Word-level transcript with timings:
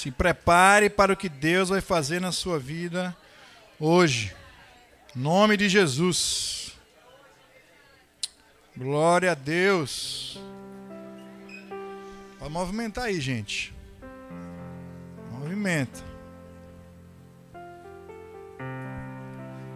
Se 0.00 0.10
prepare 0.10 0.88
para 0.88 1.12
o 1.12 1.16
que 1.16 1.28
Deus 1.28 1.68
vai 1.68 1.82
fazer 1.82 2.22
na 2.22 2.32
sua 2.32 2.58
vida 2.58 3.14
hoje. 3.78 4.34
Em 5.14 5.18
nome 5.18 5.58
de 5.58 5.68
Jesus. 5.68 6.72
Glória 8.74 9.32
a 9.32 9.34
Deus. 9.34 10.40
Pode 12.38 12.50
movimentar 12.50 13.04
aí, 13.04 13.20
gente. 13.20 13.74
Movimenta. 15.32 16.02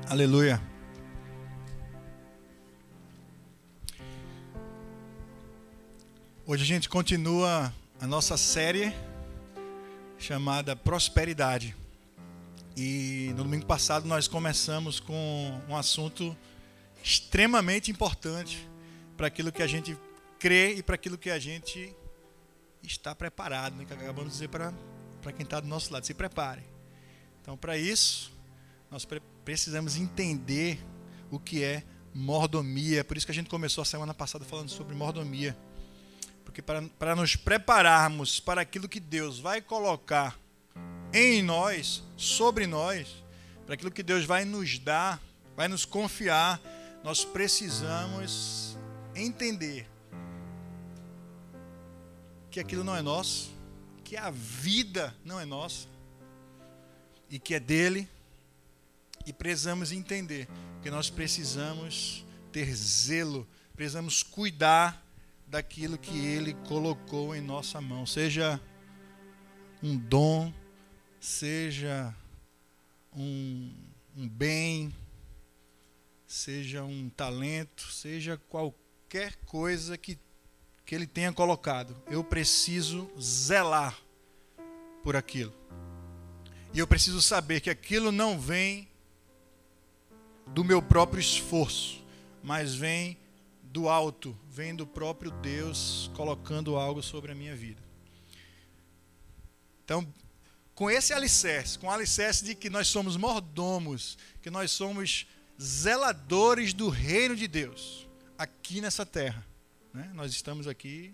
Aleluia. 0.09 0.59
Hoje 6.47 6.63
a 6.63 6.67
gente 6.67 6.89
continua 6.89 7.71
a 8.01 8.07
nossa 8.07 8.39
série 8.39 8.91
chamada 10.25 10.75
Prosperidade. 10.75 11.77
E 12.75 13.29
no 13.37 13.45
domingo 13.45 13.67
passado 13.67 14.09
nós 14.09 14.27
começamos 14.27 14.99
com 14.99 15.61
um 15.69 15.77
assunto 15.77 16.35
extremamente 17.03 17.91
importante 17.91 18.67
para 19.19 19.27
aquilo 19.27 19.53
que 19.53 19.63
a 19.63 19.67
gente 19.67 19.97
crê 20.39 20.77
e 20.77 20.83
para 20.83 20.95
aquilo 20.95 21.19
que 21.19 21.29
a 21.29 21.39
gente 21.39 21.95
está 22.83 23.15
preparado, 23.15 23.77
né? 23.77 23.85
que 23.85 23.93
acabamos 23.93 24.25
de 24.25 24.31
dizer 24.31 24.49
para, 24.49 24.73
quem 25.37 25.45
está 25.45 25.61
do 25.61 25.69
nosso 25.69 25.93
lado, 25.93 26.07
se 26.07 26.15
prepare. 26.15 26.63
Então, 27.43 27.55
para 27.55 27.77
isso, 27.77 28.33
nós 28.91 29.05
pre 29.05 29.21
precisamos 29.45 29.95
entender 29.99 30.83
o 31.31 31.39
que 31.39 31.63
é 31.63 31.85
mordomia. 32.15 33.05
Por 33.05 33.19
isso 33.19 33.27
que 33.27 33.33
a 33.33 33.35
gente 33.35 33.51
começou 33.51 33.83
a 33.83 33.85
semana 33.85 34.15
passada 34.15 34.43
falando 34.43 34.71
sobre 34.71 34.95
mordomia. 34.95 35.55
Porque 36.55 36.63
para, 36.63 36.83
para 36.83 37.17
nos 37.17 37.35
prepararmos 37.35 38.39
para 38.39 38.61
aquilo 38.61 38.89
que 38.89 39.01
Deus 39.01 39.41
vai 39.41 39.61
colocar 39.61 40.39
em 41.13 41.43
nós, 41.43 42.05
sobre 42.17 42.65
nós, 42.65 43.25
para 43.67 43.75
aquilo 43.75 43.91
que 43.91 44.05
Deus 44.05 44.25
vai 44.25 44.45
nos 44.45 44.79
dar, 44.79 45.21
vai 45.57 45.67
nos 45.67 45.85
confiar, 45.85 46.61
nós 47.03 47.25
precisamos 47.25 48.79
entender 49.17 49.91
que 52.53 52.61
aquilo 52.61 52.85
não 52.85 52.95
é 52.95 53.03
nosso, 53.03 53.53
que 54.05 54.17
a 54.17 54.31
vida 54.31 55.13
não 55.25 55.41
é 55.41 55.45
nossa 55.45 55.89
e 57.29 57.41
que 57.41 57.57
é 57.57 57.59
dele. 57.59 58.09
E 59.27 59.33
precisamos 59.33 59.91
entender 59.91 60.49
que 60.85 60.89
nós 60.89 61.11
precisamos 61.11 62.25
ter 62.53 62.73
zelo, 62.73 63.45
precisamos 63.75 64.23
cuidar 64.23 65.04
daquilo 65.47 65.99
que 65.99 66.19
Ele 66.19 66.55
colocou 66.67 67.35
em 67.35 67.41
nossa 67.41 67.81
mão, 67.81 68.07
seja 68.07 68.61
um 69.83 69.97
dom, 69.97 70.53
seja 71.21 72.15
um, 73.15 73.73
um 74.17 74.29
bem, 74.29 74.95
seja 76.27 76.83
um 76.83 77.09
talento, 77.11 77.83
seja 77.93 78.37
qualquer 78.49 79.37
coisa 79.47 79.97
que, 79.97 80.19
que 80.85 80.95
Ele 80.95 81.07
tenha 81.07 81.33
colocado. 81.33 81.97
Eu 82.11 82.25
preciso 82.25 83.11
zelar 83.21 83.97
por 85.03 85.17
aquilo. 85.17 85.55
E 86.73 86.79
eu 86.79 86.87
preciso 86.87 87.23
saber 87.23 87.61
que 87.61 87.71
aquilo 87.71 88.11
não 88.11 88.41
vem 88.41 88.89
do 90.49 90.65
meu 90.65 90.83
próprio 90.83 91.21
esforço, 91.21 92.05
mas 92.43 92.75
vem 92.75 93.17
do 93.75 93.89
alto, 93.89 94.39
vem 94.49 94.73
do 94.73 94.87
próprio 94.87 95.33
Deus 95.33 96.09
colocando 96.15 96.77
algo 96.77 97.03
sobre 97.03 97.33
a 97.33 97.35
minha 97.35 97.57
vida. 97.57 97.83
Então, 99.85 100.07
com 100.77 100.89
esse 100.89 101.13
alicerce, 101.13 101.77
com 101.77 101.89
o 101.89 101.91
alicerce 101.91 102.45
de 102.45 102.55
que 102.55 102.71
nós 102.71 102.87
somos 102.87 103.17
mordomos, 103.17 104.17
que 104.41 104.49
nós 104.49 104.71
somos 104.71 105.27
zeladores 105.61 106.73
do 106.73 106.89
reino 106.89 107.35
de 107.35 107.49
Deus, 107.49 108.07
aqui 108.39 108.81
nessa 108.81 109.05
terra. 109.05 109.45
Né? 109.93 110.09
Nós 110.15 110.31
estamos 110.31 110.69
aqui, 110.69 111.13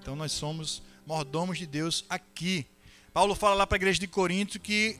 então 0.00 0.16
nós 0.16 0.32
somos 0.32 0.82
mordomos 1.06 1.56
de 1.56 1.68
Deus 1.68 2.04
aqui. 2.08 2.66
Paulo 3.12 3.36
fala 3.36 3.54
lá 3.54 3.64
para 3.64 3.76
a 3.76 3.78
igreja 3.78 4.00
de 4.00 4.08
Corinto 4.08 4.58
que 4.58 4.98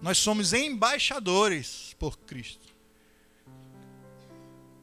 nós 0.00 0.16
somos 0.16 0.54
embaixadores 0.54 1.94
por 1.98 2.18
Cristo. 2.20 2.77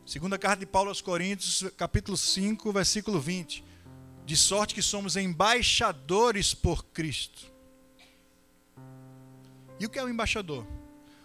Segunda 0.05 0.37
carta 0.37 0.59
de 0.59 0.67
Paulo 0.67 0.89
aos 0.89 1.01
Coríntios, 1.01 1.63
capítulo 1.75 2.15
5, 2.15 2.71
versículo 2.71 3.19
20. 3.19 3.63
De 4.23 4.37
sorte 4.37 4.75
que 4.75 4.81
somos 4.81 5.15
embaixadores 5.15 6.53
por 6.53 6.85
Cristo. 6.85 7.51
E 9.79 9.85
o 9.87 9.89
que 9.89 9.97
é 9.97 10.03
o 10.03 10.09
embaixador? 10.09 10.63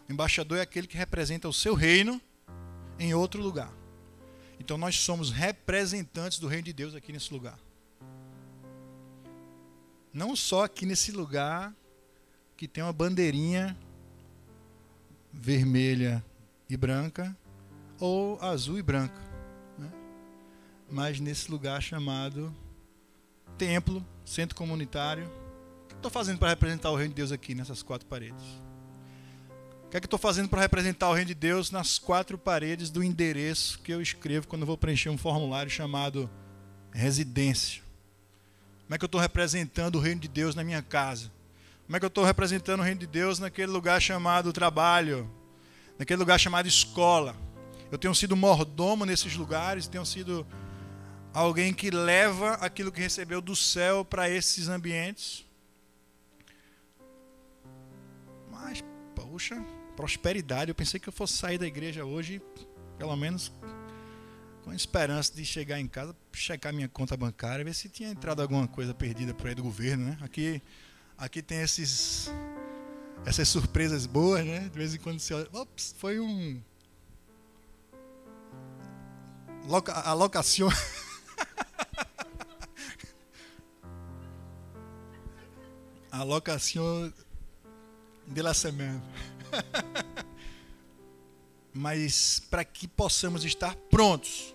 O 0.09 0.13
embaixador 0.13 0.57
é 0.57 0.63
aquele 0.63 0.87
que 0.87 0.97
representa 0.97 1.47
o 1.47 1.53
seu 1.53 1.75
reino 1.75 2.19
em 2.99 3.13
outro 3.13 3.43
lugar. 3.43 3.71
Então 4.59 4.79
nós 4.79 4.97
somos 4.97 5.31
representantes 5.31 6.39
do 6.39 6.49
reino 6.49 6.65
de 6.65 6.73
Deus 6.73 6.95
aqui 6.95 7.13
nesse 7.13 7.31
lugar. 7.35 7.59
Não 10.11 10.35
só 10.35 10.65
aqui 10.65 10.87
nesse 10.87 11.13
lugar 11.13 11.75
que 12.57 12.67
tem 12.67 12.83
uma 12.83 12.95
bandeirinha 12.95 13.77
vermelha 15.31 16.25
e 16.69 16.79
branca, 16.79 17.37
ou 18.01 18.41
azul 18.43 18.79
e 18.79 18.83
branca. 18.83 19.21
Né? 19.79 19.93
Mas 20.91 21.21
nesse 21.21 21.51
lugar 21.51 21.81
chamado 21.81 22.53
templo, 23.59 24.05
centro 24.25 24.57
comunitário. 24.57 25.31
O 25.85 25.89
que 25.89 25.95
estou 25.95 26.11
fazendo 26.11 26.39
para 26.39 26.49
representar 26.49 26.91
o 26.91 26.97
reino 26.97 27.11
de 27.11 27.17
Deus 27.17 27.31
aqui 27.31 27.55
nessas 27.55 27.83
quatro 27.83 28.07
paredes? 28.07 28.43
O 29.85 29.91
que 29.91 29.99
é 29.99 30.01
que 30.01 30.07
estou 30.07 30.19
fazendo 30.19 30.49
para 30.49 30.63
representar 30.63 31.11
o 31.11 31.13
reino 31.13 31.29
de 31.29 31.35
Deus 31.35 31.71
nas 31.71 31.99
quatro 31.99 32.39
paredes 32.39 32.91
do 32.91 33.05
endereço 33.05 33.79
que 33.81 33.93
eu 33.93 34.01
escrevo 34.01 34.47
quando 34.49 34.63
eu 34.63 34.67
vou 34.67 34.79
preencher 34.79 35.11
um 35.11 35.19
formulário 35.19 35.71
chamado 35.71 36.31
residência? 36.93 37.83
Como 38.85 38.95
é 38.95 38.99
que 38.99 39.05
eu 39.05 39.09
estou 39.09 39.21
representando 39.21 39.97
o 39.97 40.01
reino 40.01 40.21
de 40.21 40.29
Deus 40.29 40.55
na 40.55 40.65
minha 40.65 40.81
casa? 40.81 41.31
Como 41.87 41.97
é 41.97 41.99
que 41.99 42.05
eu 42.05 42.09
estou 42.09 42.25
representando 42.25 42.81
o 42.81 42.83
reino 42.83 43.01
de 43.01 43.07
Deus 43.07 43.39
naquele 43.39 43.71
lugar 43.71 44.01
chamado 44.01 44.53
trabalho? 44.53 45.31
Naquele 45.99 46.21
lugar 46.21 46.39
chamado 46.39 46.67
escola? 46.67 47.37
Eu 47.91 47.99
tenho 47.99 48.15
sido 48.15 48.37
mordomo 48.37 49.05
nesses 49.05 49.35
lugares, 49.35 49.89
tenho 49.89 50.07
sido 50.07 50.47
alguém 51.33 51.75
que 51.75 51.91
leva 51.91 52.55
aquilo 52.55 52.93
que 52.93 53.01
recebeu 53.01 53.41
do 53.41 53.57
céu 53.57 54.05
para 54.05 54.29
esses 54.31 54.69
ambientes. 54.69 55.45
Mas, 58.51 58.85
poxa, 59.15 59.61
prosperidade. 59.97 60.71
Eu 60.71 60.75
pensei 60.75 61.01
que 61.01 61.09
eu 61.09 61.13
fosse 61.13 61.35
sair 61.35 61.59
da 61.59 61.67
igreja 61.67 62.05
hoje, 62.05 62.41
pelo 62.97 63.17
menos 63.17 63.53
com 64.63 64.71
a 64.71 64.75
esperança 64.75 65.35
de 65.35 65.45
chegar 65.45 65.81
em 65.81 65.89
casa, 65.89 66.15
checar 66.33 66.73
minha 66.73 66.89
conta 66.89 67.17
bancária, 67.17 67.65
ver 67.65 67.75
se 67.75 67.89
tinha 67.89 68.11
entrado 68.11 68.41
alguma 68.41 68.69
coisa 68.69 68.95
perdida 68.95 69.35
por 69.35 69.49
aí 69.49 69.55
do 69.55 69.63
governo, 69.63 70.05
né? 70.05 70.19
Aqui, 70.21 70.63
aqui 71.19 71.43
tem 71.43 71.61
esses 71.61 72.31
essas 73.25 73.49
surpresas 73.49 74.07
boas, 74.07 74.45
né? 74.45 74.69
De 74.69 74.79
vez 74.79 74.95
em 74.95 74.99
quando 74.99 75.19
você 75.19 75.35
olha, 75.35 75.49
ops, 75.53 75.95
foi 75.99 76.21
um 76.21 76.61
loca, 79.71 79.93
alocação. 79.93 80.69
alocação 86.11 87.13
de 88.27 88.43
la 88.43 88.53
semana. 88.53 89.01
Mas 91.73 92.43
para 92.51 92.65
que 92.65 92.89
possamos 92.89 93.45
estar 93.45 93.77
prontos 93.89 94.53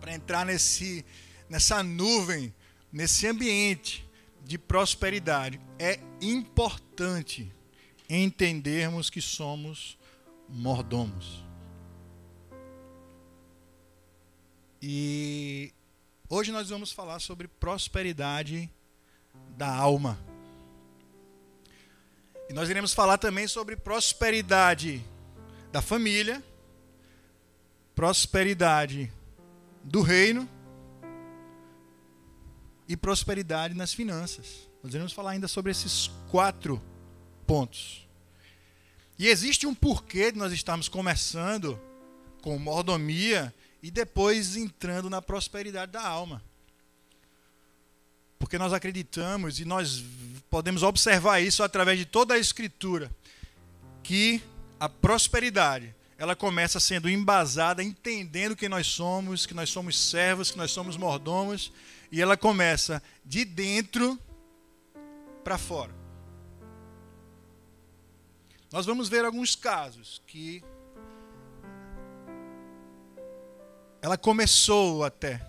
para 0.00 0.14
entrar 0.14 0.46
nesse, 0.46 1.04
nessa 1.46 1.82
nuvem, 1.82 2.54
nesse 2.90 3.26
ambiente 3.26 4.08
de 4.42 4.56
prosperidade, 4.56 5.60
é 5.78 6.00
importante 6.22 7.52
entendermos 8.08 9.10
que 9.10 9.20
somos 9.20 9.98
mordomos. 10.48 11.45
E 14.80 15.72
hoje 16.28 16.52
nós 16.52 16.68
vamos 16.68 16.92
falar 16.92 17.18
sobre 17.20 17.48
prosperidade 17.48 18.70
da 19.56 19.74
alma. 19.74 20.18
E 22.48 22.52
nós 22.52 22.68
iremos 22.68 22.92
falar 22.92 23.18
também 23.18 23.48
sobre 23.48 23.76
prosperidade 23.76 25.04
da 25.72 25.82
família, 25.82 26.44
prosperidade 27.94 29.10
do 29.82 30.02
reino 30.02 30.48
e 32.88 32.96
prosperidade 32.96 33.74
nas 33.74 33.92
finanças. 33.92 34.68
Nós 34.82 34.94
iremos 34.94 35.12
falar 35.12 35.32
ainda 35.32 35.48
sobre 35.48 35.72
esses 35.72 36.08
quatro 36.30 36.80
pontos. 37.46 38.06
E 39.18 39.26
existe 39.26 39.66
um 39.66 39.74
porquê 39.74 40.30
de 40.30 40.38
nós 40.38 40.52
estarmos 40.52 40.88
começando 40.88 41.80
com 42.42 42.58
mordomia 42.58 43.52
e 43.86 43.90
depois 43.92 44.56
entrando 44.56 45.08
na 45.08 45.22
prosperidade 45.22 45.92
da 45.92 46.02
alma. 46.02 46.42
Porque 48.36 48.58
nós 48.58 48.72
acreditamos 48.72 49.60
e 49.60 49.64
nós 49.64 50.04
podemos 50.50 50.82
observar 50.82 51.38
isso 51.38 51.62
através 51.62 51.96
de 51.96 52.04
toda 52.04 52.34
a 52.34 52.38
escritura, 52.38 53.08
que 54.02 54.42
a 54.80 54.88
prosperidade, 54.88 55.94
ela 56.18 56.34
começa 56.34 56.80
sendo 56.80 57.08
embasada, 57.08 57.80
entendendo 57.80 58.56
que 58.56 58.68
nós 58.68 58.88
somos, 58.88 59.46
que 59.46 59.54
nós 59.54 59.70
somos 59.70 59.96
servos, 59.96 60.50
que 60.50 60.58
nós 60.58 60.72
somos 60.72 60.96
mordomos, 60.96 61.72
e 62.10 62.20
ela 62.20 62.36
começa 62.36 63.00
de 63.24 63.44
dentro 63.44 64.18
para 65.44 65.56
fora. 65.56 65.94
Nós 68.72 68.84
vamos 68.84 69.08
ver 69.08 69.24
alguns 69.24 69.54
casos 69.54 70.20
que 70.26 70.60
ela 74.06 74.16
começou 74.16 75.02
até 75.02 75.44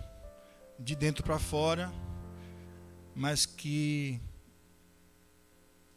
de 0.80 0.96
dentro 0.96 1.22
para 1.22 1.38
fora, 1.38 1.92
mas 3.14 3.46
que 3.46 4.20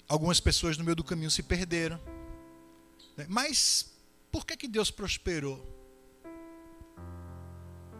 algumas 0.07 0.39
pessoas 0.39 0.77
no 0.77 0.83
meio 0.83 0.95
do 0.95 1.03
caminho 1.03 1.31
se 1.31 1.41
perderam. 1.41 1.99
Mas 3.27 3.91
por 4.31 4.45
que, 4.45 4.55
que 4.55 4.67
Deus 4.67 4.91
prosperou? 4.91 5.57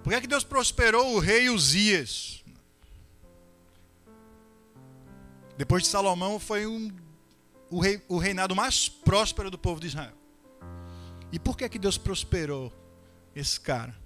Por 0.04 0.13
que, 0.13 0.22
que 0.22 0.28
Deus 0.28 0.44
prosperou 0.44 1.16
o 1.16 1.19
rei 1.19 1.50
Uzias? 1.50 2.44
Depois 5.58 5.81
de 5.81 5.90
Salomão, 5.90 6.38
foi 6.38 6.68
um, 6.68 6.96
o, 7.68 7.80
rei, 7.80 8.00
o 8.08 8.19
reinado 8.19 8.56
mais 8.56 8.88
próspero 8.88 9.50
do 9.50 9.58
povo 9.58 9.81
de 9.81 9.88
Israel. 9.88 10.16
E 11.31 11.40
por 11.40 11.58
que, 11.58 11.68
que 11.68 11.80
Deus 11.80 11.98
prosperou 11.98 12.72
esse 13.36 13.60
cara? 13.60 14.00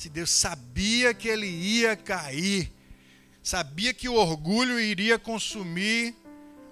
Se 0.00 0.08
Deus 0.08 0.30
sabia 0.30 1.12
que 1.12 1.28
ele 1.28 1.46
ia 1.46 1.94
cair, 1.94 2.72
sabia 3.42 3.92
que 3.92 4.08
o 4.08 4.14
orgulho 4.14 4.80
iria 4.80 5.18
consumir 5.18 6.16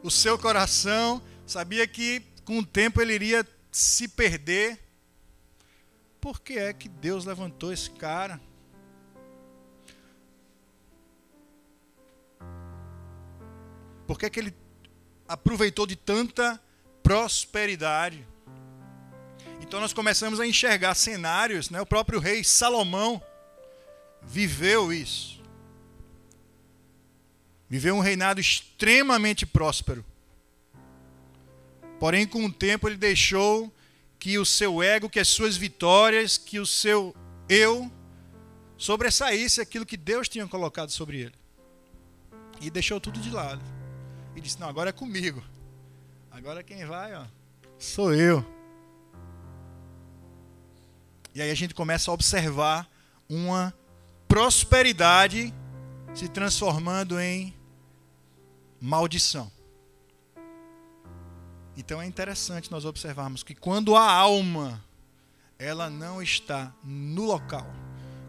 o 0.02 0.10
seu 0.10 0.38
coração, 0.38 1.22
sabia 1.46 1.86
que 1.86 2.22
com 2.42 2.60
o 2.60 2.64
tempo 2.64 3.02
ele 3.02 3.12
iria 3.12 3.46
se 3.70 4.08
perder. 4.08 4.80
Por 6.18 6.40
que 6.40 6.54
é 6.54 6.72
que 6.72 6.88
Deus 6.88 7.26
levantou 7.26 7.70
esse 7.70 7.90
cara? 7.90 8.40
Por 14.06 14.18
que, 14.18 14.24
é 14.24 14.30
que 14.30 14.40
ele 14.40 14.54
aproveitou 15.28 15.86
de 15.86 15.96
tanta 15.96 16.58
prosperidade? 17.02 18.26
Então 19.60 19.80
nós 19.80 19.92
começamos 19.92 20.40
a 20.40 20.46
enxergar 20.46 20.94
cenários, 20.94 21.70
né? 21.70 21.80
o 21.80 21.86
próprio 21.86 22.18
rei 22.18 22.42
Salomão 22.42 23.22
viveu 24.22 24.92
isso. 24.92 25.42
Viveu 27.68 27.94
um 27.94 28.00
reinado 28.00 28.40
extremamente 28.40 29.44
próspero. 29.44 30.04
Porém, 32.00 32.26
com 32.26 32.44
o 32.44 32.52
tempo, 32.52 32.88
ele 32.88 32.96
deixou 32.96 33.72
que 34.18 34.38
o 34.38 34.44
seu 34.44 34.82
ego, 34.82 35.10
que 35.10 35.20
as 35.20 35.28
suas 35.28 35.56
vitórias, 35.56 36.38
que 36.38 36.58
o 36.58 36.66
seu 36.66 37.14
eu 37.48 37.90
sobressaísse 38.76 39.60
aquilo 39.60 39.86
que 39.86 39.96
Deus 39.96 40.28
tinha 40.28 40.46
colocado 40.46 40.90
sobre 40.90 41.20
ele. 41.20 41.34
E 42.60 42.70
deixou 42.70 43.00
tudo 43.00 43.20
de 43.20 43.30
lado. 43.30 43.62
E 44.34 44.40
disse: 44.40 44.58
Não, 44.58 44.68
agora 44.68 44.90
é 44.90 44.92
comigo. 44.92 45.42
Agora 46.30 46.62
quem 46.62 46.84
vai, 46.84 47.14
ó, 47.14 47.24
sou 47.78 48.14
eu. 48.14 48.57
E 51.38 51.40
aí 51.40 51.52
a 51.52 51.54
gente 51.54 51.72
começa 51.72 52.10
a 52.10 52.14
observar 52.14 52.90
uma 53.28 53.72
prosperidade 54.26 55.54
se 56.12 56.28
transformando 56.28 57.16
em 57.20 57.54
maldição. 58.80 59.48
Então 61.76 62.02
é 62.02 62.06
interessante 62.06 62.72
nós 62.72 62.84
observarmos 62.84 63.44
que 63.44 63.54
quando 63.54 63.94
a 63.94 64.10
alma 64.10 64.84
ela 65.56 65.88
não 65.88 66.20
está 66.20 66.74
no 66.82 67.22
local, 67.22 67.72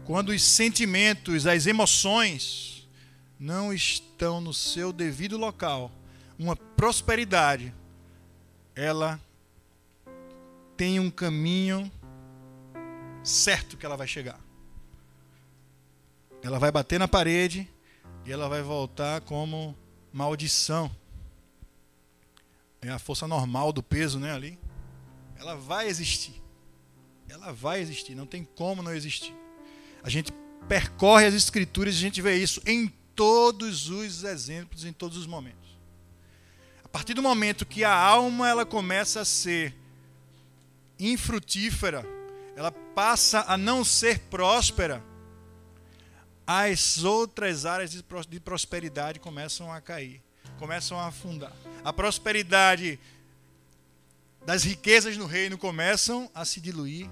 quando 0.04 0.28
os 0.28 0.40
sentimentos, 0.40 1.48
as 1.48 1.66
emoções 1.66 2.88
não 3.40 3.72
estão 3.72 4.40
no 4.40 4.54
seu 4.54 4.92
devido 4.92 5.36
local, 5.36 5.90
uma 6.38 6.54
prosperidade 6.54 7.74
ela 8.76 9.20
tem 10.76 11.00
um 11.00 11.10
caminho 11.10 11.90
certo 13.22 13.76
que 13.76 13.86
ela 13.86 13.96
vai 13.96 14.06
chegar. 14.06 14.40
Ela 16.42 16.58
vai 16.58 16.70
bater 16.72 16.98
na 16.98 17.08
parede 17.08 17.68
e 18.24 18.32
ela 18.32 18.48
vai 18.48 18.62
voltar 18.62 19.20
como 19.22 19.76
maldição 20.12 20.90
é 22.82 22.88
a 22.88 22.98
força 22.98 23.26
normal 23.26 23.72
do 23.72 23.82
peso, 23.82 24.18
né, 24.18 24.32
ali. 24.32 24.58
Ela 25.38 25.54
vai 25.54 25.88
existir. 25.88 26.40
Ela 27.28 27.52
vai 27.52 27.80
existir, 27.80 28.14
não 28.14 28.26
tem 28.26 28.42
como 28.42 28.82
não 28.82 28.92
existir. 28.92 29.34
A 30.02 30.08
gente 30.08 30.32
percorre 30.66 31.26
as 31.26 31.34
escrituras 31.34 31.94
e 31.94 31.98
a 31.98 32.00
gente 32.00 32.22
vê 32.22 32.36
isso 32.36 32.60
em 32.66 32.88
todos 33.14 33.88
os 33.88 34.24
exemplos, 34.24 34.84
em 34.84 34.92
todos 34.92 35.16
os 35.18 35.26
momentos. 35.26 35.78
A 36.82 36.88
partir 36.88 37.14
do 37.14 37.22
momento 37.22 37.66
que 37.66 37.84
a 37.84 37.94
alma 37.94 38.48
ela 38.48 38.64
começa 38.64 39.20
a 39.20 39.24
ser 39.24 39.76
infrutífera, 40.98 42.04
passa 43.00 43.46
a 43.48 43.56
não 43.56 43.82
ser 43.82 44.18
próspera, 44.18 45.02
as 46.46 47.02
outras 47.02 47.64
áreas 47.64 47.92
de 48.28 48.40
prosperidade 48.40 49.18
começam 49.18 49.72
a 49.72 49.80
cair, 49.80 50.22
começam 50.58 51.00
a 51.00 51.06
afundar 51.06 51.50
a 51.82 51.94
prosperidade 51.94 53.00
das 54.44 54.64
riquezas 54.64 55.16
no 55.16 55.24
reino 55.24 55.56
começam 55.56 56.30
a 56.34 56.44
se 56.44 56.60
diluir. 56.60 57.08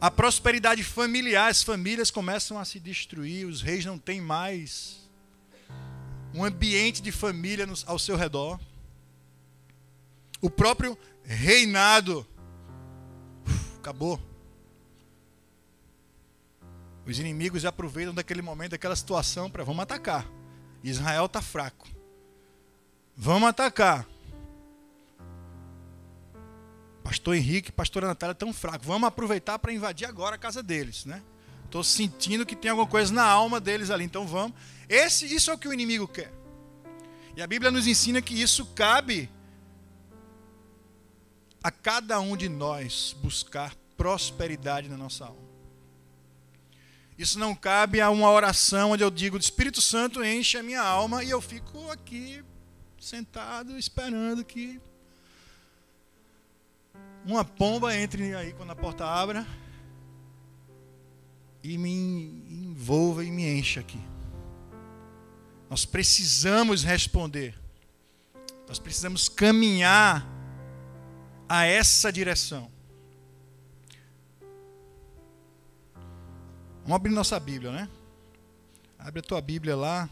A 0.00 0.08
prosperidade 0.08 0.84
familiar, 0.84 1.50
as 1.50 1.64
famílias 1.64 2.08
começam 2.08 2.56
a 2.56 2.64
se 2.64 2.78
destruir, 2.78 3.44
os 3.44 3.62
reis 3.62 3.84
não 3.84 3.98
têm 3.98 4.20
mais 4.20 4.98
um 6.32 6.44
ambiente 6.44 7.02
de 7.02 7.10
família 7.10 7.66
ao 7.86 7.98
seu 7.98 8.14
redor. 8.14 8.60
O 10.40 10.48
próprio 10.48 10.96
reinado 11.24 12.24
acabou. 13.78 14.35
Os 17.06 17.18
inimigos 17.18 17.64
aproveitam 17.64 18.12
daquele 18.12 18.42
momento, 18.42 18.72
daquela 18.72 18.96
situação 18.96 19.48
para 19.48 19.62
vamos 19.62 19.82
atacar. 19.82 20.26
Israel 20.82 21.26
está 21.26 21.40
fraco. 21.40 21.86
Vamos 23.16 23.48
atacar. 23.48 24.06
Pastor 27.04 27.36
Henrique, 27.36 27.70
pastora 27.70 28.08
Natália 28.08 28.34
tão 28.34 28.52
fraco. 28.52 28.84
Vamos 28.84 29.06
aproveitar 29.06 29.58
para 29.60 29.72
invadir 29.72 30.06
agora 30.06 30.34
a 30.34 30.38
casa 30.38 30.62
deles, 30.62 31.04
né? 31.04 31.22
Estou 31.64 31.84
sentindo 31.84 32.44
que 32.44 32.56
tem 32.56 32.70
alguma 32.70 32.88
coisa 32.88 33.12
na 33.12 33.24
alma 33.24 33.60
deles 33.60 33.90
ali, 33.90 34.04
então 34.04 34.26
vamos. 34.26 34.56
Esse, 34.88 35.32
isso 35.32 35.50
é 35.50 35.54
o 35.54 35.58
que 35.58 35.68
o 35.68 35.72
inimigo 35.72 36.08
quer. 36.08 36.32
E 37.36 37.42
a 37.42 37.46
Bíblia 37.46 37.70
nos 37.70 37.86
ensina 37.86 38.20
que 38.20 38.40
isso 38.40 38.66
cabe 38.66 39.30
a 41.62 41.70
cada 41.70 42.18
um 42.20 42.36
de 42.36 42.48
nós 42.48 43.14
buscar 43.20 43.74
prosperidade 43.96 44.88
na 44.88 44.96
nossa 44.96 45.26
alma. 45.26 45.55
Isso 47.18 47.38
não 47.38 47.54
cabe 47.54 48.00
a 48.00 48.10
uma 48.10 48.30
oração 48.30 48.90
onde 48.90 49.02
eu 49.02 49.10
digo: 49.10 49.38
Espírito 49.38 49.80
Santo 49.80 50.22
enche 50.24 50.58
a 50.58 50.62
minha 50.62 50.82
alma 50.82 51.24
e 51.24 51.30
eu 51.30 51.40
fico 51.40 51.90
aqui 51.90 52.44
sentado 53.00 53.78
esperando 53.78 54.44
que 54.44 54.80
uma 57.24 57.44
pomba 57.44 57.96
entre 57.96 58.34
aí 58.34 58.52
quando 58.52 58.70
a 58.70 58.76
porta 58.76 59.04
abra 59.04 59.46
e 61.62 61.76
me 61.78 61.90
envolva 62.48 63.24
e 63.24 63.30
me 63.30 63.58
encha 63.58 63.80
aqui. 63.80 64.00
Nós 65.68 65.84
precisamos 65.84 66.84
responder. 66.84 67.58
Nós 68.68 68.78
precisamos 68.78 69.28
caminhar 69.28 70.26
a 71.48 71.64
essa 71.64 72.12
direção. 72.12 72.70
Vamos 76.86 77.00
abrir 77.00 77.10
nossa 77.10 77.40
Bíblia, 77.40 77.72
né? 77.72 77.88
Abre 78.96 79.18
a 79.18 79.22
tua 79.22 79.40
Bíblia 79.40 79.74
lá. 79.74 80.08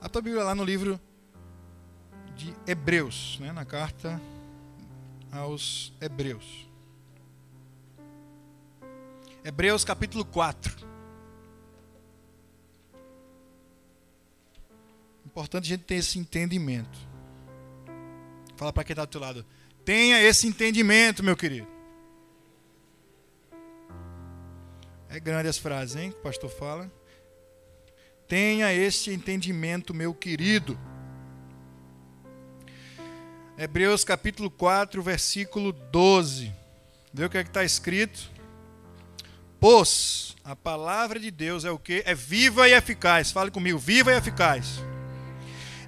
A 0.00 0.08
tua 0.08 0.20
Bíblia 0.20 0.42
lá 0.42 0.56
no 0.56 0.64
livro 0.64 1.00
de 2.34 2.52
Hebreus, 2.66 3.38
né, 3.40 3.52
na 3.52 3.64
carta 3.64 4.20
aos 5.30 5.92
Hebreus. 6.00 6.68
Hebreus 9.44 9.84
capítulo 9.84 10.24
4. 10.24 10.93
Importante 15.34 15.64
a 15.64 15.68
gente 15.70 15.82
ter 15.82 15.96
esse 15.96 16.16
entendimento. 16.16 16.96
Fala 18.56 18.72
para 18.72 18.84
quem 18.84 18.94
está 18.94 19.04
do 19.04 19.10
teu 19.10 19.20
lado. 19.20 19.44
Tenha 19.84 20.22
esse 20.22 20.46
entendimento, 20.46 21.24
meu 21.24 21.36
querido. 21.36 21.66
É 25.08 25.18
grande 25.18 25.48
as 25.48 25.58
frases, 25.58 25.96
hein, 25.96 26.12
que 26.12 26.18
o 26.18 26.22
pastor 26.22 26.48
fala. 26.48 26.88
Tenha 28.28 28.72
este 28.72 29.10
entendimento, 29.10 29.92
meu 29.92 30.14
querido. 30.14 30.78
Hebreus 33.58 34.04
capítulo 34.04 34.48
4, 34.48 35.02
versículo 35.02 35.72
12. 35.72 36.52
Vê 37.12 37.24
o 37.24 37.30
que 37.30 37.38
é 37.38 37.42
que 37.42 37.50
está 37.50 37.64
escrito? 37.64 38.30
Pois 39.58 40.36
a 40.44 40.54
palavra 40.54 41.18
de 41.18 41.32
Deus 41.32 41.64
é 41.64 41.72
o 41.72 41.78
que? 41.78 42.04
É 42.06 42.14
viva 42.14 42.68
e 42.68 42.72
eficaz. 42.72 43.32
Fale 43.32 43.50
comigo, 43.50 43.80
viva 43.80 44.12
e 44.12 44.16
eficaz. 44.16 44.78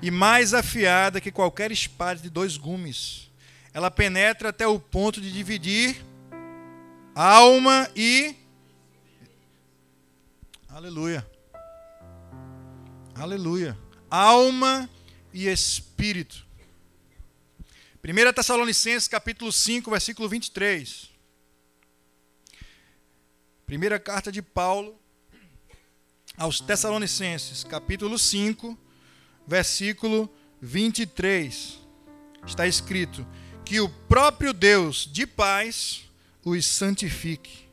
E 0.03 0.11
mais 0.11 0.55
afiada 0.55 1.21
que 1.21 1.33
qualquer 1.33 1.73
espada 1.73 2.21
de 2.21 2.31
dois 2.31 2.57
gumes. 2.57 3.31
Ela 3.73 3.91
penetra 3.91 4.51
até 4.51 4.67
o 4.67 4.79
ponto 4.79 5.21
de 5.21 5.33
dividir 5.33 6.05
alma 7.15 7.91
e. 7.95 8.35
Aleluia. 10.69 11.27
Aleluia. 13.15 13.77
Alma 14.11 14.89
e 15.33 15.49
espírito 15.49 16.47
1 18.09 18.33
Tessalonicenses 18.33 19.09
capítulo 19.09 19.51
5, 19.51 19.91
versículo 19.91 20.29
23. 20.29 21.11
Primeira 23.67 23.99
carta 23.99 24.31
de 24.31 24.41
Paulo 24.41 24.97
aos 26.37 26.61
Tessalonicenses, 26.61 27.65
capítulo 27.65 28.17
5, 28.17 28.79
versículo 29.47 30.31
23. 30.61 31.79
Está 32.47 32.67
escrito: 32.67 33.27
Que 33.65 33.81
o 33.81 33.89
próprio 33.89 34.53
Deus 34.53 35.09
de 35.11 35.27
paz 35.27 36.03
os 36.45 36.65
santifique, 36.65 37.69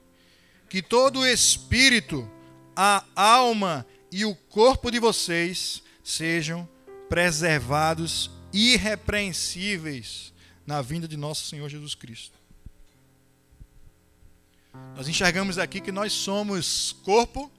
que 0.67 0.81
todo 0.81 1.19
o 1.19 1.27
espírito, 1.27 2.29
a 2.75 3.05
alma 3.15 3.85
e 4.11 4.25
o 4.25 4.35
corpo 4.35 4.89
de 4.89 4.99
vocês 4.99 5.83
sejam 6.03 6.67
preservados 7.07 8.31
irrepreensíveis 8.51 10.33
na 10.65 10.81
vinda 10.81 11.07
de 11.07 11.17
nosso 11.17 11.45
Senhor 11.45 11.69
Jesus 11.69 11.93
Cristo. 11.93 12.37
Nós 14.95 15.07
enxergamos 15.07 15.57
aqui 15.57 15.79
que 15.79 15.91
nós 15.91 16.11
somos 16.13 16.95
corpo, 17.03 17.51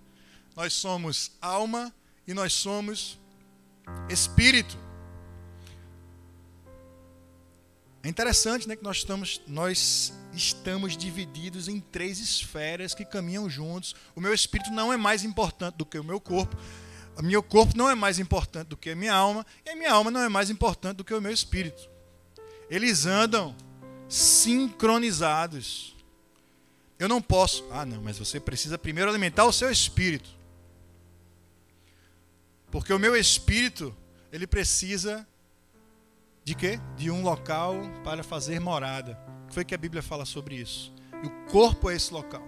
nós 0.56 0.73
somos 0.73 1.30
alma 1.40 1.94
e 2.26 2.35
nós 2.35 2.52
somos 2.52 3.18
espírito. 4.08 4.76
É 8.02 8.08
interessante 8.08 8.68
né, 8.68 8.76
que 8.76 8.84
nós 8.84 8.98
estamos, 8.98 9.40
nós 9.46 10.12
estamos 10.34 10.94
divididos 10.94 11.68
em 11.68 11.80
três 11.80 12.18
esferas 12.18 12.94
que 12.94 13.04
caminham 13.04 13.48
juntos. 13.48 13.94
O 14.14 14.20
meu 14.20 14.34
espírito 14.34 14.70
não 14.70 14.92
é 14.92 14.96
mais 14.96 15.24
importante 15.24 15.76
do 15.76 15.86
que 15.86 15.98
o 15.98 16.04
meu 16.04 16.20
corpo, 16.20 16.54
o 17.16 17.22
meu 17.22 17.42
corpo 17.42 17.76
não 17.76 17.88
é 17.88 17.94
mais 17.94 18.18
importante 18.18 18.68
do 18.68 18.76
que 18.76 18.90
a 18.90 18.96
minha 18.96 19.14
alma, 19.14 19.46
e 19.64 19.70
a 19.70 19.76
minha 19.76 19.92
alma 19.92 20.10
não 20.10 20.20
é 20.20 20.28
mais 20.28 20.50
importante 20.50 20.98
do 20.98 21.04
que 21.04 21.14
o 21.14 21.20
meu 21.20 21.32
espírito. 21.32 21.88
Eles 22.68 23.06
andam 23.06 23.56
sincronizados. 24.08 25.96
Eu 26.98 27.08
não 27.08 27.22
posso. 27.22 27.64
Ah, 27.70 27.86
não, 27.86 28.02
mas 28.02 28.18
você 28.18 28.38
precisa 28.38 28.76
primeiro 28.76 29.10
alimentar 29.10 29.44
o 29.44 29.52
seu 29.52 29.70
espírito. 29.70 30.28
Porque 32.74 32.92
o 32.92 32.98
meu 32.98 33.14
espírito, 33.14 33.96
ele 34.32 34.48
precisa 34.48 35.24
de 36.42 36.56
quê? 36.56 36.80
De 36.96 37.08
um 37.08 37.22
local 37.22 37.76
para 38.02 38.24
fazer 38.24 38.58
morada. 38.58 39.16
O 39.44 39.46
que 39.46 39.54
foi 39.54 39.64
que 39.64 39.76
a 39.76 39.78
Bíblia 39.78 40.02
fala 40.02 40.24
sobre 40.24 40.56
isso? 40.56 40.92
E 41.22 41.26
o 41.28 41.30
corpo 41.52 41.88
é 41.88 41.94
esse 41.94 42.12
local. 42.12 42.42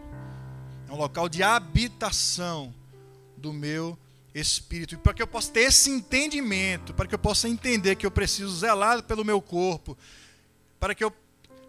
É 0.89 0.93
um 0.93 0.97
local 0.97 1.29
de 1.29 1.45
habitação 1.45 2.75
do 3.37 3.53
meu 3.53 3.97
espírito. 4.35 4.97
E 4.97 4.99
para 4.99 5.15
que 5.15 5.23
eu 5.23 5.29
possa 5.29 5.53
ter 5.53 5.61
esse 5.61 5.91
entendimento, 5.91 6.93
para 6.93 7.07
que 7.07 7.15
eu 7.15 7.21
possa 7.21 7.49
entender 7.49 7.95
que 7.95 8.05
eu 8.05 8.11
preciso 8.11 8.53
zelar 8.53 9.05
pelo 9.05 9.25
meu 9.25 9.41
corpo, 9.41 9.97
para 10.81 10.93
que 10.93 11.05
eu 11.05 11.13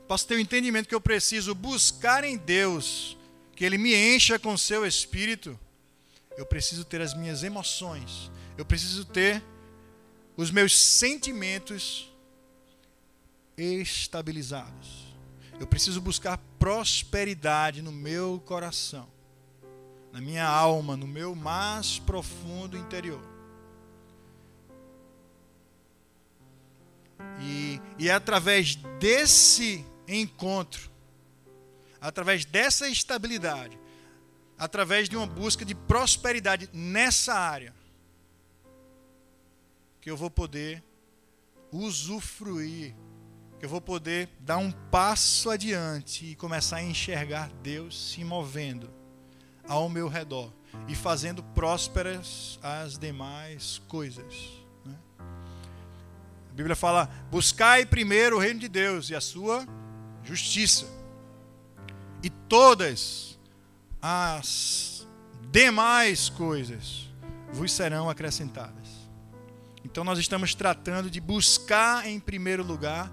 possa 0.08 0.30
ter 0.30 0.34
o 0.34 0.40
entendimento 0.40 0.90
que 0.90 0.96
eu 0.96 1.02
preciso 1.02 1.54
buscar 1.54 2.24
em 2.24 2.36
Deus, 2.36 3.16
que 3.56 3.64
Ele 3.64 3.78
me 3.78 3.96
encha 3.96 4.40
com 4.40 4.58
seu 4.58 4.84
espírito, 4.84 5.60
eu 6.36 6.46
preciso 6.46 6.84
ter 6.84 7.02
as 7.02 7.14
minhas 7.14 7.44
emoções, 7.44 8.32
eu 8.58 8.66
preciso 8.66 9.06
ter 9.06 9.44
os 10.36 10.52
meus 10.52 10.78
sentimentos 10.78 12.12
estabilizados. 13.58 15.08
Eu 15.60 15.66
preciso 15.66 16.00
buscar 16.00 16.38
prosperidade 16.60 17.82
no 17.82 17.92
meu 17.92 18.42
coração 18.46 19.08
na 20.18 20.22
minha 20.22 20.48
alma, 20.48 20.98
no 20.98 21.06
meu 21.06 21.36
mais 21.36 22.00
profundo 22.00 22.76
interior. 22.76 23.22
E, 27.40 27.80
e 28.00 28.10
é 28.10 28.14
através 28.14 28.76
desse 29.00 29.86
encontro, 30.08 30.90
através 32.02 32.46
dessa 32.46 32.90
estabilidade, 32.90 33.78
através 34.58 35.08
de 35.08 35.16
uma 35.16 35.28
busca 35.28 35.64
de 35.64 35.76
prosperidade 35.76 36.68
nessa 36.74 37.36
área, 37.36 37.76
que 40.08 40.12
eu 40.12 40.16
vou 40.16 40.32
poder 40.32 40.82
usufruir, 41.70 42.96
que 43.60 43.66
eu 43.66 43.70
vou 43.70 43.82
poder 43.82 44.30
dar 44.40 44.56
um 44.56 44.72
passo 44.72 45.50
adiante 45.50 46.28
e 46.28 46.36
começar 46.36 46.78
a 46.78 46.82
enxergar 46.82 47.52
Deus 47.62 48.12
se 48.14 48.24
movendo 48.24 48.90
ao 49.68 49.90
meu 49.90 50.08
redor 50.08 50.54
e 50.88 50.96
fazendo 50.96 51.44
prósperas 51.44 52.58
as 52.64 52.98
demais 52.98 53.82
coisas. 53.90 54.34
Né? 54.86 54.96
A 55.20 56.54
Bíblia 56.54 56.78
fala: 56.78 57.12
buscai 57.30 57.86
primeiro 57.86 58.38
o 58.38 58.40
reino 58.40 58.62
de 58.62 58.70
Deus 58.70 59.10
e 59.10 59.16
a 59.16 59.20
sua 59.20 59.68
justiça, 60.24 60.86
e 62.24 62.30
todas 62.30 63.38
as 64.02 65.06
demais 65.52 66.30
coisas 66.30 67.10
vos 67.52 67.74
serão 67.74 68.10
acrescentadas. 68.10 68.77
Então 69.98 70.06
nós 70.06 70.20
estamos 70.20 70.54
tratando 70.54 71.10
de 71.10 71.20
buscar 71.20 72.08
em 72.08 72.20
primeiro 72.20 72.64
lugar 72.64 73.12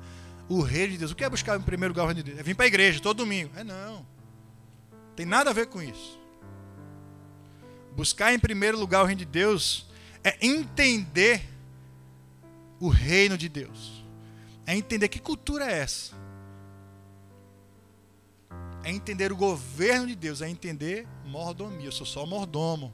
o 0.51 0.61
reino 0.61 0.93
de 0.93 0.99
Deus. 0.99 1.13
O 1.13 1.17
que 1.17 1.25
é 1.25 1.31
buscar 1.31 1.59
em 1.59 1.63
primeiro 1.63 1.95
lugar 1.95 2.03
o 2.03 2.07
reino 2.09 2.23
de 2.23 2.25
Deus? 2.25 2.39
É 2.39 2.43
vir 2.43 2.55
para 2.55 2.67
a 2.67 2.69
igreja 2.69 3.01
todo 3.01 3.17
domingo. 3.17 3.51
É 3.57 3.65
não. 3.65 4.07
Tem 5.17 5.25
nada 5.25 5.49
a 5.49 5.53
ver 5.55 5.69
com 5.69 5.81
isso. 5.81 6.21
Buscar 7.97 8.35
em 8.35 8.39
primeiro 8.39 8.79
lugar 8.79 9.03
o 9.03 9.07
reino 9.07 9.21
de 9.21 9.25
Deus 9.25 9.87
é 10.23 10.37
entender 10.43 11.49
o 12.79 12.91
reino 12.91 13.39
de 13.39 13.49
Deus. 13.49 14.05
É 14.67 14.77
entender 14.77 15.09
que 15.09 15.19
cultura 15.19 15.65
é 15.65 15.79
essa. 15.79 16.13
É 18.83 18.91
entender 18.91 19.33
o 19.33 19.37
governo 19.37 20.09
de 20.09 20.15
Deus, 20.15 20.43
é 20.43 20.51
entender 20.51 21.09
mordomia. 21.25 21.87
Eu 21.87 21.93
sou 21.93 22.05
só 22.05 22.27
mordomo. 22.27 22.93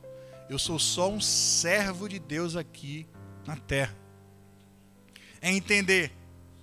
Eu 0.49 0.61
sou 0.61 0.79
só 0.79 1.11
um 1.11 1.21
servo 1.21 2.09
de 2.09 2.21
Deus 2.21 2.55
aqui 2.55 3.09
na 3.47 3.57
terra. 3.57 3.97
É 5.41 5.51
entender 5.51 6.13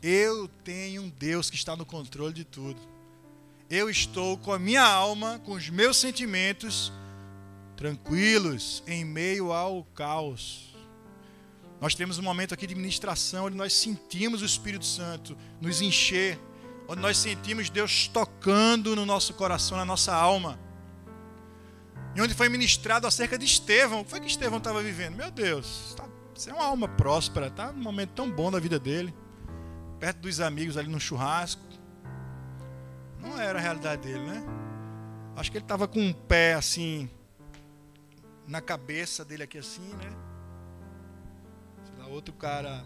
eu 0.02 0.48
tenho 0.64 1.02
um 1.02 1.10
Deus 1.10 1.50
que 1.50 1.56
está 1.56 1.76
no 1.76 1.86
controle 1.86 2.34
de 2.34 2.44
tudo. 2.44 2.80
Eu 3.70 3.90
estou 3.90 4.38
com 4.38 4.54
a 4.54 4.60
minha 4.60 4.84
alma, 4.84 5.42
com 5.44 5.54
os 5.54 5.70
meus 5.70 5.98
sentimentos 5.98 6.92
tranquilos 7.76 8.84
em 8.88 9.04
meio 9.04 9.52
ao 9.52 9.84
caos. 9.96 10.76
Nós 11.80 11.94
temos 11.94 12.18
um 12.18 12.24
momento 12.24 12.54
aqui 12.54 12.66
de 12.66 12.74
ministração 12.74 13.46
onde 13.46 13.58
nós 13.58 13.74
sentimos 13.74 14.42
o 14.42 14.46
Espírito 14.46 14.86
Santo 14.86 15.38
nos 15.62 15.82
encher, 15.82 16.40
onde 16.88 17.02
nós 17.02 17.18
sentimos 17.18 17.70
Deus 17.70 18.08
tocando 18.08 18.96
no 18.96 19.06
nosso 19.06 19.34
coração, 19.34 19.78
na 19.78 19.86
nossa 19.86 20.14
alma. 20.14 20.60
E 22.16 22.22
onde 22.22 22.34
foi 22.34 22.50
ministrado 22.50 23.06
acerca 23.06 23.38
de 23.38 23.46
Estevão. 23.46 24.02
O 24.02 24.04
que 24.04 24.10
foi 24.10 24.20
que 24.20 24.28
Estevão 24.28 24.58
estava 24.58 24.82
vivendo? 24.82 25.16
Meu 25.16 25.30
Deus, 25.30 25.94
tá, 25.96 26.08
você 26.38 26.51
é 26.51 26.53
uma 26.53 26.65
alma 26.65 26.88
próspera, 26.88 27.50
tá 27.50 27.72
num 27.72 27.82
momento 27.82 28.12
tão 28.12 28.29
bom 28.29 28.51
da 28.51 28.60
vida 28.60 28.77
dele, 28.77 29.13
perto 30.00 30.20
dos 30.20 30.39
amigos 30.39 30.77
ali 30.77 30.88
no 30.88 31.00
churrasco. 31.00 31.62
Não 33.20 33.39
era 33.39 33.58
a 33.58 33.62
realidade 33.62 34.03
dele, 34.03 34.24
né? 34.24 34.44
Acho 35.36 35.51
que 35.51 35.58
ele 35.58 35.65
estava 35.65 35.88
com 35.88 36.00
um 36.00 36.13
pé 36.13 36.53
assim 36.53 37.10
na 38.48 38.62
cabeça 38.62 39.25
dele 39.25 39.44
aqui 39.44 39.58
assim, 39.58 39.89
né? 39.96 40.10
Sei 41.84 41.96
lá, 41.98 42.08
outro 42.08 42.34
cara 42.34 42.84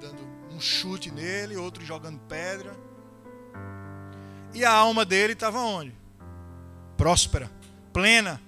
dando 0.00 0.22
um 0.52 0.60
chute 0.60 1.10
nele, 1.10 1.56
outro 1.56 1.84
jogando 1.84 2.18
pedra. 2.20 2.76
E 4.52 4.64
a 4.64 4.72
alma 4.72 5.04
dele 5.04 5.34
estava 5.34 5.60
onde? 5.60 5.94
Próspera, 6.96 7.48
plena. 7.92 8.40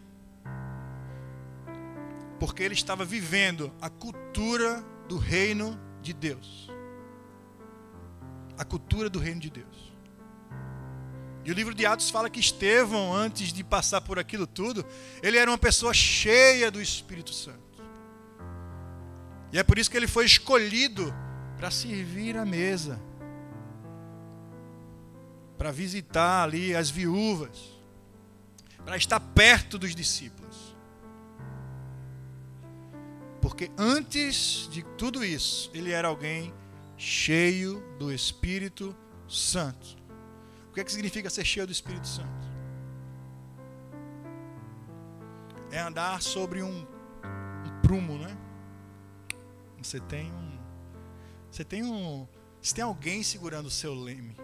Porque 2.42 2.64
ele 2.64 2.74
estava 2.74 3.04
vivendo 3.04 3.72
a 3.80 3.88
cultura 3.88 4.84
do 5.06 5.16
reino 5.16 5.78
de 6.02 6.12
Deus. 6.12 6.68
A 8.58 8.64
cultura 8.64 9.08
do 9.08 9.20
reino 9.20 9.40
de 9.40 9.48
Deus. 9.48 9.92
E 11.44 11.52
o 11.52 11.54
livro 11.54 11.72
de 11.72 11.86
Atos 11.86 12.10
fala 12.10 12.28
que 12.28 12.40
Estevão, 12.40 13.14
antes 13.14 13.52
de 13.52 13.62
passar 13.62 14.00
por 14.00 14.18
aquilo 14.18 14.44
tudo, 14.44 14.84
ele 15.22 15.38
era 15.38 15.48
uma 15.48 15.56
pessoa 15.56 15.94
cheia 15.94 16.68
do 16.68 16.82
Espírito 16.82 17.32
Santo. 17.32 17.80
E 19.52 19.58
é 19.60 19.62
por 19.62 19.78
isso 19.78 19.88
que 19.88 19.96
ele 19.96 20.08
foi 20.08 20.26
escolhido 20.26 21.14
para 21.56 21.70
servir 21.70 22.36
a 22.36 22.44
mesa, 22.44 23.00
para 25.56 25.70
visitar 25.70 26.42
ali 26.42 26.74
as 26.74 26.90
viúvas, 26.90 27.56
para 28.84 28.96
estar 28.96 29.20
perto 29.20 29.78
dos 29.78 29.94
discípulos. 29.94 30.71
Porque 33.42 33.72
antes 33.76 34.68
de 34.70 34.84
tudo 34.96 35.24
isso, 35.24 35.68
ele 35.74 35.90
era 35.90 36.06
alguém 36.06 36.54
cheio 36.96 37.82
do 37.98 38.12
Espírito 38.12 38.96
Santo. 39.28 39.96
O 40.70 40.74
que, 40.74 40.80
é 40.80 40.84
que 40.84 40.92
significa 40.92 41.28
ser 41.28 41.44
cheio 41.44 41.66
do 41.66 41.72
Espírito 41.72 42.06
Santo? 42.06 42.52
É 45.72 45.80
andar 45.80 46.22
sobre 46.22 46.62
um, 46.62 46.86
um 46.86 47.80
prumo, 47.82 48.16
né? 48.16 48.36
Você 49.82 49.98
tem 49.98 50.32
um. 50.32 50.58
Você 51.50 51.64
tem 51.64 51.82
um. 51.82 52.28
Você 52.60 52.76
tem 52.76 52.84
alguém 52.84 53.24
segurando 53.24 53.66
o 53.66 53.70
seu 53.70 53.92
leme. 53.92 54.36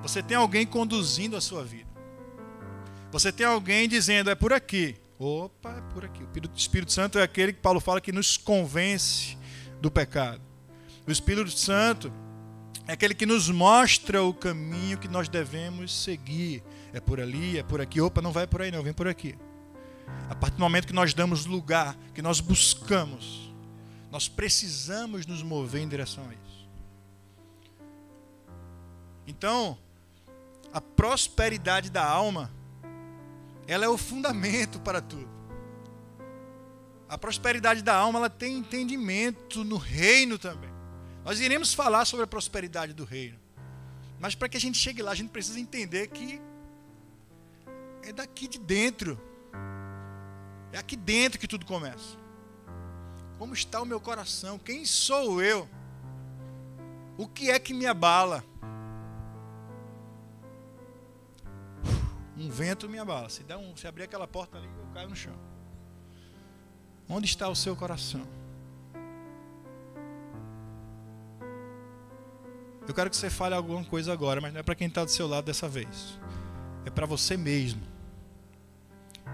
Você 0.00 0.22
tem 0.22 0.38
alguém 0.38 0.66
conduzindo 0.66 1.36
a 1.36 1.40
sua 1.40 1.62
vida. 1.64 1.90
Você 3.12 3.30
tem 3.30 3.44
alguém 3.44 3.86
dizendo, 3.86 4.30
é 4.30 4.34
por 4.34 4.54
aqui. 4.54 4.96
Opa, 5.22 5.76
é 5.76 5.92
por 5.92 6.02
aqui. 6.02 6.22
O 6.22 6.56
Espírito 6.56 6.90
Santo 6.90 7.18
é 7.18 7.22
aquele 7.22 7.52
que 7.52 7.60
Paulo 7.60 7.78
fala 7.78 8.00
que 8.00 8.10
nos 8.10 8.38
convence 8.38 9.36
do 9.78 9.90
pecado. 9.90 10.40
O 11.06 11.10
Espírito 11.10 11.50
Santo 11.50 12.10
é 12.88 12.94
aquele 12.94 13.14
que 13.14 13.26
nos 13.26 13.50
mostra 13.50 14.22
o 14.22 14.32
caminho 14.32 14.96
que 14.96 15.08
nós 15.08 15.28
devemos 15.28 15.94
seguir. 15.94 16.62
É 16.94 17.00
por 17.00 17.20
ali, 17.20 17.58
é 17.58 17.62
por 17.62 17.82
aqui. 17.82 18.00
Opa, 18.00 18.22
não 18.22 18.32
vai 18.32 18.46
por 18.46 18.62
aí 18.62 18.70
não, 18.70 18.82
vem 18.82 18.94
por 18.94 19.06
aqui. 19.06 19.36
A 20.30 20.34
partir 20.34 20.56
do 20.56 20.60
momento 20.60 20.86
que 20.86 20.94
nós 20.94 21.12
damos 21.12 21.44
lugar, 21.44 21.94
que 22.14 22.22
nós 22.22 22.40
buscamos, 22.40 23.52
nós 24.10 24.26
precisamos 24.26 25.26
nos 25.26 25.42
mover 25.42 25.82
em 25.82 25.88
direção 25.88 26.24
a 26.30 26.32
isso. 26.32 26.66
Então, 29.26 29.76
a 30.72 30.80
prosperidade 30.80 31.90
da 31.90 32.08
alma, 32.08 32.50
ela 33.70 33.84
é 33.84 33.88
o 33.88 33.96
fundamento 33.96 34.80
para 34.80 35.00
tudo. 35.00 35.28
A 37.08 37.16
prosperidade 37.16 37.82
da 37.82 37.94
alma, 37.94 38.18
ela 38.18 38.28
tem 38.28 38.58
entendimento 38.58 39.62
no 39.62 39.76
reino 39.76 40.36
também. 40.36 40.70
Nós 41.24 41.38
iremos 41.38 41.72
falar 41.72 42.04
sobre 42.04 42.24
a 42.24 42.26
prosperidade 42.26 42.92
do 42.92 43.04
reino. 43.04 43.38
Mas 44.18 44.34
para 44.34 44.48
que 44.48 44.56
a 44.56 44.60
gente 44.60 44.76
chegue 44.76 45.00
lá, 45.02 45.12
a 45.12 45.14
gente 45.14 45.30
precisa 45.30 45.60
entender 45.60 46.08
que 46.08 46.42
é 48.02 48.12
daqui 48.12 48.48
de 48.48 48.58
dentro. 48.58 49.20
É 50.72 50.78
aqui 50.78 50.96
dentro 50.96 51.38
que 51.38 51.46
tudo 51.46 51.64
começa. 51.64 52.18
Como 53.38 53.54
está 53.54 53.80
o 53.80 53.86
meu 53.86 54.00
coração? 54.00 54.58
Quem 54.58 54.84
sou 54.84 55.40
eu? 55.40 55.68
O 57.16 57.28
que 57.28 57.52
é 57.52 57.58
que 57.60 57.72
me 57.72 57.86
abala? 57.86 58.44
Um 62.40 62.48
vento 62.48 62.88
me 62.88 62.98
abala. 62.98 63.28
Se, 63.28 63.42
dá 63.42 63.58
um, 63.58 63.76
se 63.76 63.86
abrir 63.86 64.04
aquela 64.04 64.26
porta 64.26 64.56
ali, 64.56 64.66
eu 64.66 64.94
caio 64.94 65.10
no 65.10 65.14
chão. 65.14 65.34
Onde 67.06 67.26
está 67.26 67.46
o 67.50 67.54
seu 67.54 67.76
coração? 67.76 68.26
Eu 72.88 72.94
quero 72.94 73.10
que 73.10 73.16
você 73.16 73.28
fale 73.28 73.54
alguma 73.54 73.84
coisa 73.84 74.10
agora, 74.10 74.40
mas 74.40 74.54
não 74.54 74.60
é 74.60 74.62
para 74.62 74.74
quem 74.74 74.88
está 74.88 75.04
do 75.04 75.10
seu 75.10 75.28
lado 75.28 75.44
dessa 75.44 75.68
vez. 75.68 76.18
É 76.86 76.88
para 76.90 77.04
você 77.04 77.36
mesmo. 77.36 77.82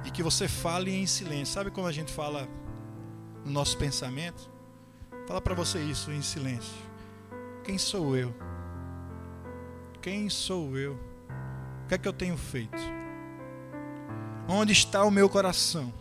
E 0.05 0.11
que 0.11 0.21
você 0.23 0.49
fale 0.49 0.91
em 0.91 1.07
silêncio. 1.07 1.55
Sabe 1.55 1.71
como 1.71 1.87
a 1.87 1.93
gente 1.93 2.13
fala 2.13 2.49
no 3.45 3.53
nosso 3.53 3.79
pensamento? 3.79 4.51
Fala 5.29 5.41
para 5.41 5.55
você 5.55 5.79
isso 5.79 6.11
em 6.11 6.23
silêncio. 6.23 6.75
Quem 7.63 7.79
sou 7.79 8.17
eu? 8.17 8.35
Quem 10.03 10.29
sou 10.29 10.77
eu? 10.77 10.95
O 11.85 11.89
que 11.89 11.95
é 11.95 11.99
que 11.99 12.09
eu 12.09 12.13
tenho 12.13 12.37
feito? 12.37 12.97
Onde 14.49 14.73
está 14.73 15.05
o 15.05 15.11
meu 15.11 15.29
coração? 15.29 15.93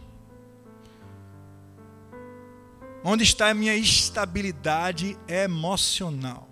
Onde 3.03 3.23
está 3.23 3.49
a 3.49 3.53
minha 3.53 3.75
estabilidade 3.75 5.17
emocional? 5.27 6.47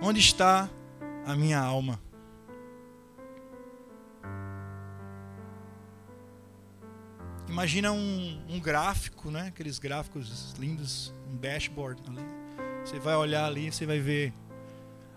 Onde 0.00 0.20
está 0.20 0.68
a 1.26 1.34
minha 1.34 1.58
alma? 1.58 2.00
Imagina 7.48 7.90
um, 7.90 8.40
um, 8.48 8.60
gráfico, 8.60 9.30
né? 9.30 9.48
Aqueles 9.48 9.78
gráficos 9.78 10.54
lindos, 10.58 11.12
um 11.32 11.36
dashboard 11.36 12.02
ali. 12.08 12.22
Você 12.84 12.98
vai 12.98 13.16
olhar 13.16 13.46
ali, 13.46 13.72
você 13.72 13.86
vai 13.86 13.98
ver 13.98 14.32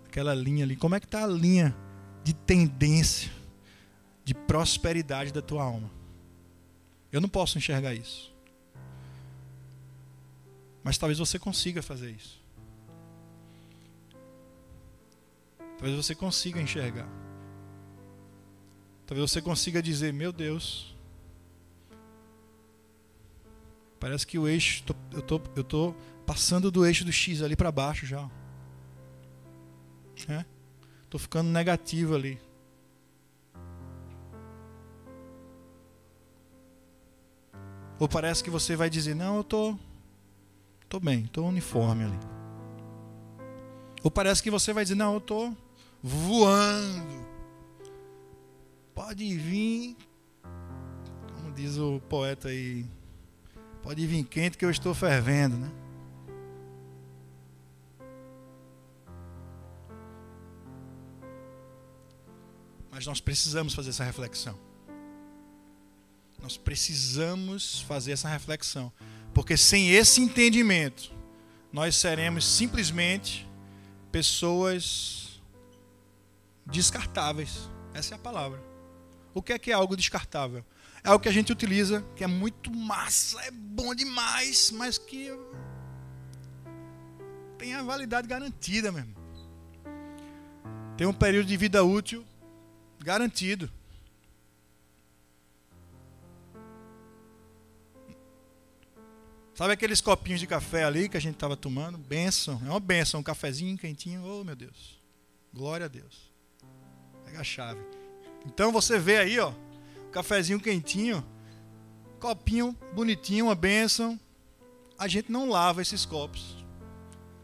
aquela 0.07 0.33
linha 0.33 0.63
ali. 0.63 0.75
Como 0.75 0.95
é 0.95 0.99
que 0.99 1.05
está 1.05 1.23
a 1.23 1.27
linha 1.27 1.75
de 2.23 2.33
tendência, 2.33 3.31
de 4.29 4.35
prosperidade 4.35 5.33
da 5.33 5.41
tua 5.41 5.63
alma? 5.63 5.89
Eu 7.11 7.19
não 7.19 7.27
posso 7.27 7.57
enxergar 7.57 7.95
isso. 7.95 8.31
Mas 10.83 10.99
talvez 10.99 11.17
você 11.17 11.39
consiga 11.39 11.81
fazer 11.81 12.11
isso. 12.11 12.39
Talvez 15.79 15.95
você 15.95 16.13
consiga 16.13 16.61
enxergar. 16.61 17.09
Talvez 19.07 19.31
você 19.31 19.41
consiga 19.41 19.81
dizer: 19.81 20.13
Meu 20.13 20.31
Deus, 20.31 20.95
parece 23.99 24.27
que 24.27 24.37
o 24.37 24.47
eixo, 24.47 24.83
eu 25.11 25.23
tô, 25.23 25.41
eu 25.55 25.63
tô 25.63 25.95
passando 26.23 26.69
do 26.69 26.85
eixo 26.85 27.03
do 27.03 27.11
X 27.11 27.41
ali 27.41 27.55
para 27.55 27.71
baixo 27.71 28.05
já. 28.05 28.29
É? 30.27 30.45
Tô 31.09 31.17
ficando 31.17 31.49
negativo 31.49 32.13
ali. 32.13 32.39
Ou 37.99 38.07
parece 38.07 38.43
que 38.43 38.49
você 38.49 38.75
vai 38.75 38.89
dizer: 38.89 39.13
Não, 39.13 39.37
eu 39.37 39.43
tô, 39.43 39.77
tô 40.87 40.99
bem, 40.99 41.25
tô 41.27 41.43
uniforme 41.43 42.05
ali. 42.05 42.19
Ou 44.01 44.09
parece 44.09 44.41
que 44.41 44.49
você 44.49 44.71
vai 44.71 44.85
dizer: 44.85 44.95
Não, 44.95 45.15
eu 45.15 45.21
tô 45.21 45.53
voando. 46.01 47.27
Pode 48.95 49.37
vir, 49.37 49.97
como 51.35 51.51
diz 51.53 51.77
o 51.77 51.99
poeta 52.09 52.49
aí, 52.49 52.85
pode 53.81 54.05
vir 54.07 54.23
quente 54.23 54.57
que 54.57 54.65
eu 54.65 54.69
estou 54.69 54.93
fervendo, 54.93 55.57
né? 55.57 55.71
Mas 62.91 63.05
nós 63.05 63.21
precisamos 63.21 63.73
fazer 63.73 63.91
essa 63.91 64.03
reflexão. 64.03 64.68
Nós 66.41 66.57
precisamos 66.57 67.81
fazer 67.81 68.11
essa 68.11 68.29
reflexão. 68.29 68.91
Porque 69.33 69.55
sem 69.55 69.91
esse 69.91 70.21
entendimento, 70.21 71.11
nós 71.71 71.95
seremos 71.95 72.45
simplesmente 72.45 73.47
pessoas 74.11 75.41
descartáveis. 76.65 77.69
Essa 77.93 78.13
é 78.13 78.15
a 78.15 78.19
palavra. 78.19 78.61
O 79.33 79.41
que 79.41 79.53
é 79.53 79.59
que 79.59 79.71
é 79.71 79.73
algo 79.73 79.95
descartável? 79.95 80.65
É 81.03 81.09
algo 81.09 81.21
que 81.21 81.29
a 81.29 81.31
gente 81.31 81.51
utiliza, 81.51 82.05
que 82.15 82.23
é 82.23 82.27
muito 82.27 82.71
massa, 82.71 83.39
é 83.43 83.51
bom 83.51 83.95
demais, 83.95 84.71
mas 84.71 84.97
que 84.97 85.31
tem 87.57 87.73
a 87.73 87.83
validade 87.83 88.27
garantida 88.27 88.91
mesmo. 88.91 89.15
Tem 90.97 91.07
um 91.07 91.13
período 91.13 91.47
de 91.47 91.55
vida 91.55 91.83
útil 91.83 92.25
garantido. 92.99 93.71
Sabe 99.59 99.73
aqueles 99.73 99.99
copinhos 99.99 100.39
de 100.39 100.47
café 100.47 100.85
ali 100.85 101.09
que 101.09 101.17
a 101.17 101.19
gente 101.19 101.33
estava 101.33 101.57
tomando? 101.57 101.97
Benção, 101.97 102.61
é 102.65 102.69
uma 102.69 102.79
benção, 102.79 103.19
um 103.19 103.23
cafezinho 103.23 103.77
quentinho. 103.77 104.23
Oh, 104.23 104.41
meu 104.41 104.55
Deus. 104.55 105.01
Glória 105.53 105.85
a 105.85 105.89
Deus. 105.89 106.31
Pega 107.25 107.41
a 107.41 107.43
chave. 107.43 107.81
Então 108.45 108.71
você 108.71 108.97
vê 108.97 109.17
aí, 109.17 109.37
ó, 109.37 109.51
cafezinho 110.13 110.61
quentinho, 110.61 111.27
copinho 112.21 112.71
bonitinho, 112.95 113.47
uma 113.47 113.53
bênção. 113.53 114.17
A 114.97 115.09
gente 115.09 115.29
não 115.29 115.49
lava 115.49 115.81
esses 115.81 116.05
copos 116.05 116.63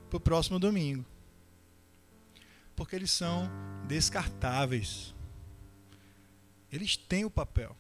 para 0.10 0.15
o 0.15 0.21
próximo 0.21 0.58
domingo. 0.58 1.06
Porque 2.78 2.95
eles 2.95 3.12
são 3.12 3.51
descartáveis. 3.89 5.13
Eles 6.71 6.95
têm 6.95 7.25
o 7.25 7.30
papel. 7.30 7.75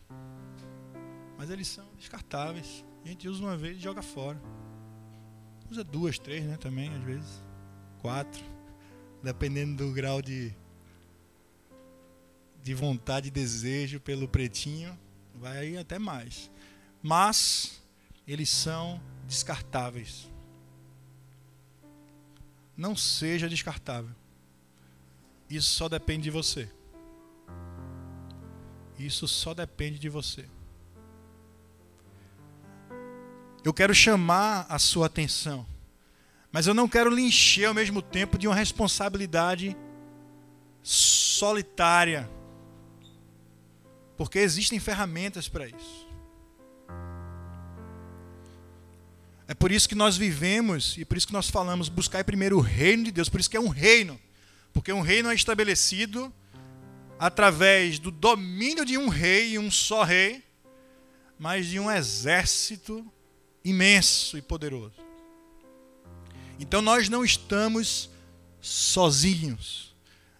Mas 1.37 1.49
eles 1.49 1.69
são 1.69 1.87
descartáveis. 1.97 2.83
A 3.05 3.07
gente 3.07 3.29
usa 3.29 3.43
uma 3.43 3.55
vez 3.55 3.77
e 3.77 3.79
joga 3.79 4.01
fora. 4.01 4.41
Usa 5.69 5.83
duas, 5.83 6.17
três, 6.17 6.43
né? 6.43 6.57
Também, 6.57 6.89
às 6.89 7.03
vezes. 7.03 7.43
Quatro. 8.01 8.43
dependendo 9.21 9.85
do 9.85 9.93
grau 9.93 10.21
de, 10.21 10.53
de 12.63 12.73
vontade 12.73 13.27
e 13.27 13.31
desejo 13.31 13.99
pelo 13.99 14.27
pretinho, 14.27 14.97
vai 15.35 15.77
até 15.77 15.99
mais. 15.99 16.49
Mas 17.01 17.79
eles 18.27 18.49
são 18.49 18.99
descartáveis. 19.27 20.27
Não 22.75 22.95
seja 22.95 23.47
descartável. 23.47 24.15
Isso 25.47 25.69
só 25.69 25.87
depende 25.87 26.23
de 26.23 26.31
você. 26.31 26.71
Isso 28.97 29.27
só 29.27 29.53
depende 29.53 29.99
de 29.99 30.09
você. 30.09 30.47
Eu 33.65 33.73
quero 33.73 33.95
chamar 33.95 34.67
a 34.69 34.77
sua 34.77 35.07
atenção, 35.07 35.65
mas 36.51 36.67
eu 36.67 36.73
não 36.75 36.87
quero 36.87 37.09
lhe 37.09 37.23
encher 37.23 37.65
ao 37.65 37.73
mesmo 37.73 37.99
tempo 37.99 38.37
de 38.37 38.47
uma 38.47 38.53
responsabilidade 38.53 39.75
solitária, 40.83 42.29
porque 44.15 44.37
existem 44.37 44.79
ferramentas 44.79 45.49
para 45.49 45.67
isso. 45.67 46.07
É 49.47 49.55
por 49.55 49.71
isso 49.71 49.89
que 49.89 49.95
nós 49.95 50.15
vivemos 50.15 50.95
e 50.99 51.03
por 51.03 51.17
isso 51.17 51.25
que 51.25 51.33
nós 51.33 51.49
falamos 51.49 51.89
buscar 51.89 52.23
primeiro 52.23 52.57
o 52.57 52.61
reino 52.61 53.05
de 53.05 53.11
Deus, 53.11 53.29
por 53.29 53.39
isso 53.39 53.49
que 53.49 53.57
é 53.57 53.59
um 53.59 53.69
reino. 53.69 54.19
Porque 54.73 54.93
um 54.93 55.01
reino 55.01 55.31
é 55.31 55.33
estabelecido 55.33 56.31
através 57.17 57.97
do 57.97 58.11
domínio 58.11 58.85
de 58.85 58.95
um 58.95 59.07
rei, 59.07 59.57
um 59.57 59.71
só 59.71 60.03
rei, 60.03 60.43
mas 61.39 61.65
de 61.65 61.79
um 61.79 61.89
exército 61.89 63.11
imenso 63.65 64.37
e 64.37 64.41
poderoso. 64.41 64.95
Então 66.57 66.81
nós 66.81 67.09
não 67.09 67.25
estamos 67.25 68.09
sozinhos. 68.61 69.93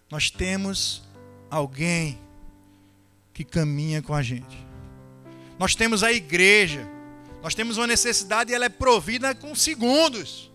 Nós 0.10 0.30
temos 0.30 1.04
alguém 1.50 2.18
que 3.34 3.44
caminha 3.44 4.02
com 4.02 4.14
a 4.14 4.22
gente. 4.22 4.66
Nós 5.60 5.76
temos 5.76 6.04
a 6.04 6.14
igreja 6.14 6.96
nós 7.46 7.54
temos 7.54 7.78
uma 7.78 7.86
necessidade 7.86 8.52
e 8.52 8.56
ela 8.56 8.66
é 8.66 8.70
provida 8.70 9.36
com 9.36 9.54
segundos. 9.54 10.52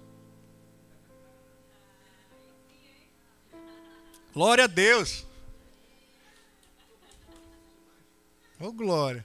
Glória 4.35 4.65
a 4.65 4.67
Deus. 4.67 5.25
Oh, 8.59 8.73
glória. 8.73 9.25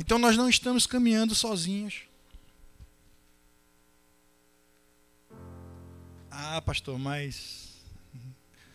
Então 0.00 0.18
nós 0.18 0.36
não 0.36 0.48
estamos 0.48 0.84
caminhando 0.84 1.32
sozinhos. 1.36 2.08
Ah, 6.28 6.60
pastor, 6.60 6.98
mas 6.98 7.76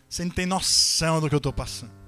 você 0.08 0.24
não 0.24 0.30
tem 0.30 0.46
noção 0.46 1.20
do 1.20 1.28
que 1.28 1.34
eu 1.34 1.38
estou 1.38 1.52
passando. 1.52 2.06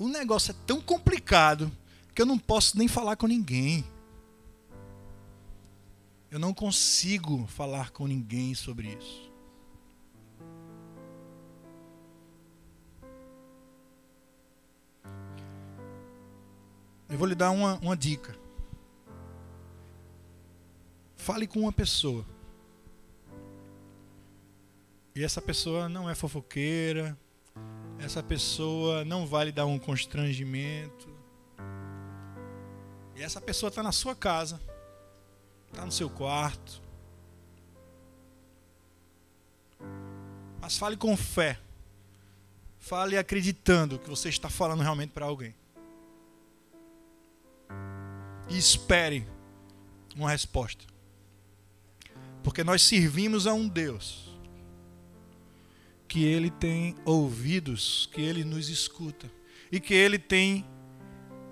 o 0.00 0.08
negócio 0.08 0.52
é 0.52 0.54
tão 0.66 0.80
complicado 0.80 1.70
que 2.14 2.22
eu 2.22 2.26
não 2.26 2.38
posso 2.38 2.78
nem 2.78 2.88
falar 2.88 3.16
com 3.16 3.26
ninguém. 3.26 3.84
Eu 6.30 6.38
não 6.38 6.54
consigo 6.54 7.46
falar 7.46 7.90
com 7.90 8.06
ninguém 8.06 8.54
sobre 8.54 8.96
isso. 8.98 9.29
Eu 17.10 17.18
vou 17.18 17.26
lhe 17.26 17.34
dar 17.34 17.50
uma, 17.50 17.74
uma 17.82 17.96
dica. 17.96 18.34
Fale 21.16 21.46
com 21.46 21.60
uma 21.60 21.72
pessoa. 21.72 22.24
E 25.14 25.24
essa 25.24 25.42
pessoa 25.42 25.88
não 25.88 26.08
é 26.08 26.14
fofoqueira, 26.14 27.18
essa 27.98 28.22
pessoa 28.22 29.04
não 29.04 29.26
vai 29.26 29.46
lhe 29.46 29.52
dar 29.52 29.66
um 29.66 29.78
constrangimento. 29.78 31.08
E 33.16 33.22
essa 33.22 33.40
pessoa 33.40 33.68
está 33.68 33.82
na 33.82 33.92
sua 33.92 34.14
casa, 34.14 34.60
está 35.68 35.84
no 35.84 35.92
seu 35.92 36.08
quarto. 36.08 36.80
Mas 40.60 40.78
fale 40.78 40.96
com 40.96 41.16
fé. 41.16 41.58
Fale 42.78 43.18
acreditando 43.18 43.98
que 43.98 44.08
você 44.08 44.28
está 44.28 44.48
falando 44.48 44.80
realmente 44.80 45.10
para 45.10 45.26
alguém. 45.26 45.54
E 48.50 48.58
espere 48.58 49.26
uma 50.16 50.30
resposta. 50.30 50.84
Porque 52.42 52.64
nós 52.64 52.82
servimos 52.82 53.46
a 53.46 53.54
um 53.54 53.68
Deus 53.68 54.30
que 56.08 56.24
ele 56.24 56.50
tem 56.50 56.96
ouvidos, 57.04 58.08
que 58.12 58.20
ele 58.20 58.42
nos 58.42 58.68
escuta 58.68 59.30
e 59.70 59.78
que 59.78 59.94
ele 59.94 60.18
tem 60.18 60.66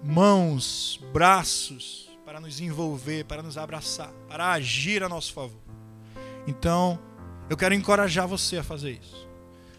mãos, 0.02 1.00
braços 1.12 2.11
para 2.24 2.40
nos 2.40 2.61
envolver, 2.61 3.24
para 3.24 3.42
nos 3.42 3.56
abraçar, 3.56 4.12
para 4.28 4.52
agir 4.52 5.02
a 5.02 5.08
nosso 5.08 5.32
favor. 5.32 5.61
Então, 6.46 6.98
eu 7.48 7.56
quero 7.56 7.74
encorajar 7.74 8.26
você 8.26 8.58
a 8.58 8.62
fazer 8.62 8.98
isso. 9.00 9.28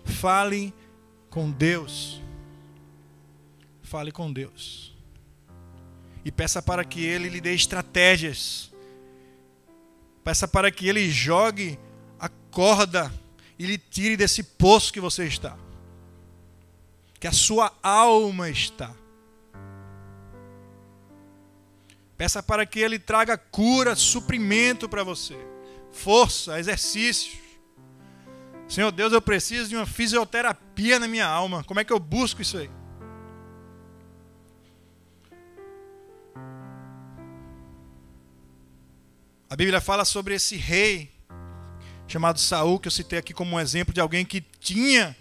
Fale 0.03 0.73
com 1.29 1.51
Deus. 1.51 2.21
Fale 3.83 4.11
com 4.11 4.31
Deus. 4.31 4.95
E 6.23 6.31
peça 6.31 6.61
para 6.61 6.83
que 6.83 7.03
Ele 7.03 7.29
lhe 7.29 7.41
dê 7.41 7.53
estratégias. 7.53 8.71
Peça 10.23 10.47
para 10.47 10.69
que 10.71 10.87
Ele 10.87 11.09
jogue 11.09 11.79
a 12.19 12.29
corda 12.51 13.11
e 13.57 13.65
lhe 13.65 13.77
tire 13.77 14.15
desse 14.15 14.41
poço 14.41 14.93
que 14.93 14.99
você 14.99 15.25
está. 15.25 15.57
Que 17.19 17.27
a 17.27 17.31
sua 17.31 17.73
alma 17.83 18.49
está. 18.49 18.93
Peça 22.19 22.43
para 22.43 22.65
que 22.65 22.79
ele 22.79 22.99
traga 22.99 23.37
cura, 23.37 23.95
suprimento 23.95 24.89
para 24.89 25.05
você, 25.05 25.37
força, 25.89 26.59
exercícios. 26.59 27.37
Senhor 28.67 28.91
Deus, 28.91 29.13
eu 29.13 29.21
preciso 29.21 29.69
de 29.69 29.75
uma 29.77 29.85
fisioterapia 29.85 30.99
na 30.99 31.07
minha 31.07 31.25
alma. 31.25 31.63
Como 31.63 31.79
é 31.79 31.83
que 31.85 31.93
eu 31.93 31.99
busco 31.99 32.41
isso 32.41 32.57
aí? 32.57 32.69
A 39.49 39.55
Bíblia 39.55 39.81
fala 39.81 40.05
sobre 40.05 40.35
esse 40.35 40.55
rei 40.55 41.11
chamado 42.07 42.39
Saul, 42.39 42.79
que 42.79 42.87
eu 42.87 42.91
citei 42.91 43.17
aqui 43.17 43.33
como 43.33 43.55
um 43.55 43.59
exemplo 43.59 43.91
de 43.91 43.99
alguém 43.99 44.23
que 44.23 44.41
tinha 44.41 45.17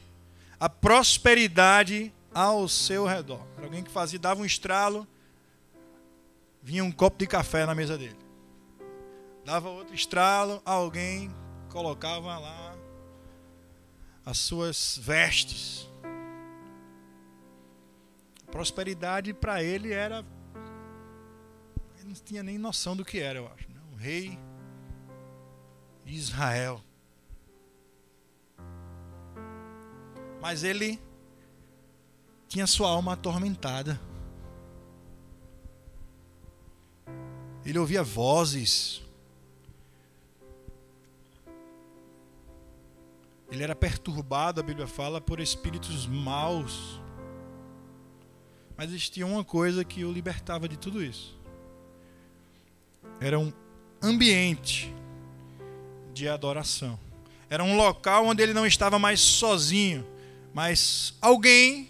a 0.61 0.69
prosperidade 0.69 2.13
ao 2.35 2.69
seu 2.69 3.07
redor. 3.07 3.47
Era 3.57 3.67
alguém 3.67 3.83
que 3.83 3.91
fazia, 3.91 4.19
dava 4.19 4.41
um 4.41 4.45
estralo, 4.45 5.07
vinha 6.63 6.85
um 6.85 6.93
copo 6.93 7.19
de 7.19 7.27
café 7.27 7.65
na 7.65 7.75
mesa 7.75 7.97
dele. 7.97 8.19
Dava 9.47 9.71
outro 9.71 9.95
estralo, 9.95 10.61
alguém 10.63 11.35
colocava 11.71 12.39
lá 12.39 12.77
as 14.27 14.37
suas 14.37 14.99
vestes. 15.03 15.89
prosperidade 18.51 19.33
para 19.33 19.63
ele 19.63 19.93
era. 19.93 20.25
Ele 21.97 22.09
não 22.09 22.15
tinha 22.15 22.43
nem 22.43 22.59
noção 22.59 22.95
do 22.95 23.05
que 23.05 23.21
era, 23.21 23.39
eu 23.39 23.47
acho. 23.47 23.69
Né? 23.71 23.78
Rei 23.99 24.39
Israel. 26.07 26.83
Mas 30.41 30.63
ele 30.63 31.01
tinha 32.49 32.67
sua 32.67 32.89
alma 32.89 33.15
atormentada. 33.15 34.01
Ele 37.65 37.79
ouvia 37.79 38.03
vozes. 38.03 39.03
Ele 43.51 43.63
era 43.63 43.75
perturbado, 43.75 44.61
a 44.61 44.63
Bíblia 44.63 44.87
fala, 44.87 45.21
por 45.21 45.41
espíritos 45.41 46.07
maus. 46.07 47.01
Mas 48.77 48.91
existia 48.91 49.27
uma 49.27 49.45
coisa 49.45 49.85
que 49.85 50.05
o 50.05 50.13
libertava 50.13 50.69
de 50.69 50.79
tudo 50.79 51.03
isso. 51.03 51.37
Era 53.21 53.39
um 53.39 53.53
ambiente 54.03 54.95
de 56.13 56.29
adoração. 56.29 56.99
Era 57.51 57.65
um 57.65 57.77
local 57.77 58.27
onde 58.27 58.43
ele 58.43 58.53
não 58.53 58.67
estava 58.67 58.99
mais 58.99 59.21
sozinho, 59.21 60.07
mas 60.53 61.15
alguém 61.21 61.89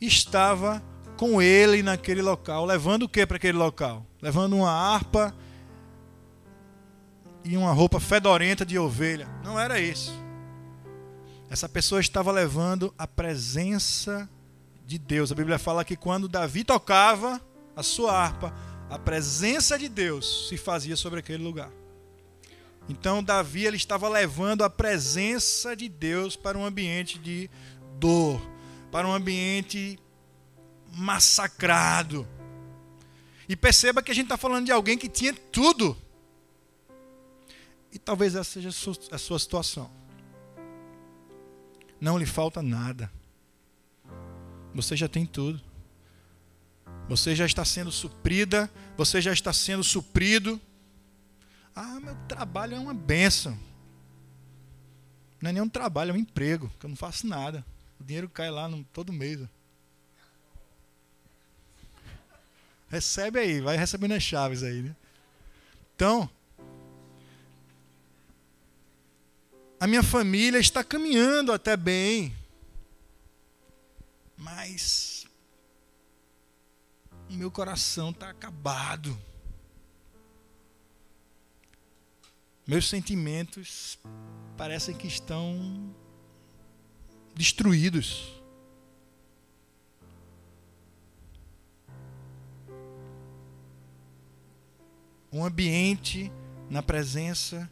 estava 0.00 0.82
com 1.16 1.40
ele 1.40 1.82
naquele 1.82 2.22
local, 2.22 2.64
levando 2.64 3.04
o 3.04 3.08
que 3.08 3.24
para 3.26 3.36
aquele 3.36 3.56
local? 3.56 4.04
Levando 4.20 4.56
uma 4.56 4.70
harpa 4.70 5.34
e 7.44 7.56
uma 7.56 7.72
roupa 7.72 8.00
fedorenta 8.00 8.66
de 8.66 8.78
ovelha. 8.78 9.28
Não 9.44 9.58
era 9.58 9.78
isso. 9.80 10.12
Essa 11.48 11.68
pessoa 11.68 12.00
estava 12.00 12.32
levando 12.32 12.92
a 12.98 13.06
presença 13.06 14.28
de 14.84 14.98
Deus. 14.98 15.30
A 15.30 15.34
Bíblia 15.34 15.58
fala 15.58 15.84
que 15.84 15.96
quando 15.96 16.28
Davi 16.28 16.64
tocava 16.64 17.40
a 17.74 17.82
sua 17.82 18.12
harpa, 18.12 18.52
a 18.88 18.98
presença 18.98 19.78
de 19.78 19.88
Deus 19.88 20.48
se 20.48 20.56
fazia 20.56 20.96
sobre 20.96 21.20
aquele 21.20 21.42
lugar. 21.42 21.70
Então 22.88 23.22
Davi 23.22 23.64
ele 23.64 23.76
estava 23.76 24.08
levando 24.08 24.62
a 24.62 24.70
presença 24.70 25.74
de 25.74 25.88
Deus 25.88 26.36
para 26.36 26.56
um 26.56 26.64
ambiente 26.64 27.18
de 27.18 27.50
dor, 27.98 28.40
para 28.92 29.06
um 29.06 29.12
ambiente 29.12 29.98
massacrado. 30.92 32.26
E 33.48 33.56
perceba 33.56 34.02
que 34.02 34.10
a 34.10 34.14
gente 34.14 34.26
está 34.26 34.36
falando 34.36 34.66
de 34.66 34.72
alguém 34.72 34.96
que 34.96 35.08
tinha 35.08 35.34
tudo. 35.34 35.96
E 37.92 37.98
talvez 37.98 38.34
essa 38.34 38.50
seja 38.50 38.68
a 39.10 39.18
sua 39.18 39.38
situação. 39.38 39.90
Não 42.00 42.18
lhe 42.18 42.26
falta 42.26 42.62
nada. 42.62 43.10
Você 44.74 44.96
já 44.96 45.08
tem 45.08 45.24
tudo. 45.24 45.60
Você 47.08 47.36
já 47.36 47.46
está 47.46 47.64
sendo 47.64 47.92
suprida, 47.92 48.70
você 48.96 49.20
já 49.20 49.32
está 49.32 49.52
sendo 49.52 49.84
suprido. 49.84 50.60
Ah, 51.74 52.00
meu 52.00 52.16
trabalho 52.26 52.74
é 52.74 52.78
uma 52.78 52.94
benção. 52.94 53.56
Não 55.40 55.50
é 55.50 55.52
nem 55.52 55.62
um 55.62 55.68
trabalho, 55.68 56.10
é 56.10 56.14
um 56.14 56.18
emprego, 56.18 56.72
que 56.80 56.86
eu 56.86 56.90
não 56.90 56.96
faço 56.96 57.26
nada. 57.26 57.64
O 58.00 58.04
dinheiro 58.04 58.28
cai 58.28 58.50
lá 58.50 58.68
no, 58.68 58.82
todo 58.84 59.12
mês. 59.12 59.40
Recebe 62.88 63.38
aí, 63.38 63.60
vai 63.60 63.76
recebendo 63.76 64.12
as 64.12 64.22
chaves 64.22 64.62
aí, 64.62 64.82
né? 64.82 64.96
Então, 65.94 66.28
a 69.78 69.86
minha 69.86 70.02
família 70.02 70.58
está 70.58 70.82
caminhando 70.82 71.52
até 71.52 71.76
bem, 71.76 72.34
mas 74.36 75.15
meu 77.34 77.50
coração 77.50 78.10
está 78.10 78.30
acabado. 78.30 79.18
Meus 82.66 82.88
sentimentos 82.88 83.98
parecem 84.56 84.96
que 84.96 85.06
estão 85.06 85.94
destruídos. 87.34 88.32
Um 95.32 95.44
ambiente 95.44 96.32
na 96.70 96.82
presença 96.82 97.70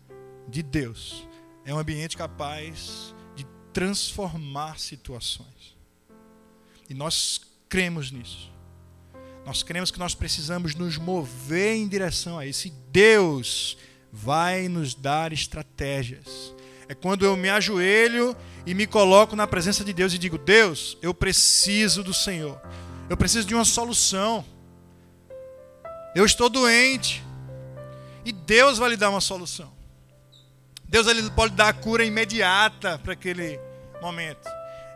de 0.49 0.62
Deus 0.62 1.27
é 1.64 1.75
um 1.75 1.79
ambiente 1.79 2.17
capaz 2.17 3.14
de 3.35 3.45
transformar 3.73 4.79
situações. 4.79 5.77
E 6.88 6.95
nós 6.95 7.40
cremos 7.69 8.11
nisso. 8.12 8.54
Nós 9.45 9.63
cremos 9.63 9.91
que 9.91 9.99
nós 9.99 10.15
precisamos 10.15 10.75
nos 10.75 10.97
mover 10.97 11.77
em 11.77 11.87
direção 11.87 12.39
a 12.39 12.47
isso. 12.47 12.67
E 12.69 12.73
Deus 12.91 13.77
vai 14.13 14.69
nos 14.69 14.95
dar 14.95 15.33
estratégias. 15.33 16.55
É 16.89 16.95
quando 16.95 17.25
eu 17.25 17.37
me 17.37 17.51
ajoelho 17.51 18.37
e 18.67 18.75
me 18.75 18.87
coloco 18.87 19.37
na 19.37 19.47
presença 19.47 19.85
de 19.85 19.93
Deus 19.93 20.13
e 20.15 20.19
digo: 20.19 20.39
Deus, 20.39 20.97
eu 21.03 21.13
preciso 21.13 22.03
do 22.03 22.15
Senhor. 22.15 22.61
Eu 23.09 23.17
preciso 23.17 23.47
de 23.47 23.55
uma 23.55 23.65
solução. 23.65 24.45
Eu 26.15 26.25
estou 26.25 26.49
doente. 26.49 27.23
E 28.25 28.33
Deus 28.33 28.79
vai 28.79 28.91
lhe 28.91 28.97
dar 28.97 29.11
uma 29.11 29.21
solução. 29.21 29.73
Deus 30.85 31.07
ele 31.07 31.29
pode 31.31 31.55
dar 31.55 31.69
a 31.69 31.73
cura 31.73 32.05
imediata 32.05 32.99
para 32.99 33.13
aquele 33.13 33.61
momento. 34.01 34.49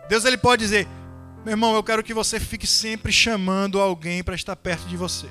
Deus 0.08 0.24
ele 0.24 0.38
pode 0.38 0.62
dizer: 0.62 0.88
meu 1.48 1.54
irmão, 1.54 1.74
eu 1.74 1.82
quero 1.82 2.04
que 2.04 2.12
você 2.12 2.38
fique 2.38 2.66
sempre 2.66 3.10
chamando 3.10 3.80
alguém 3.80 4.22
para 4.22 4.34
estar 4.34 4.54
perto 4.54 4.86
de 4.86 4.98
você. 4.98 5.26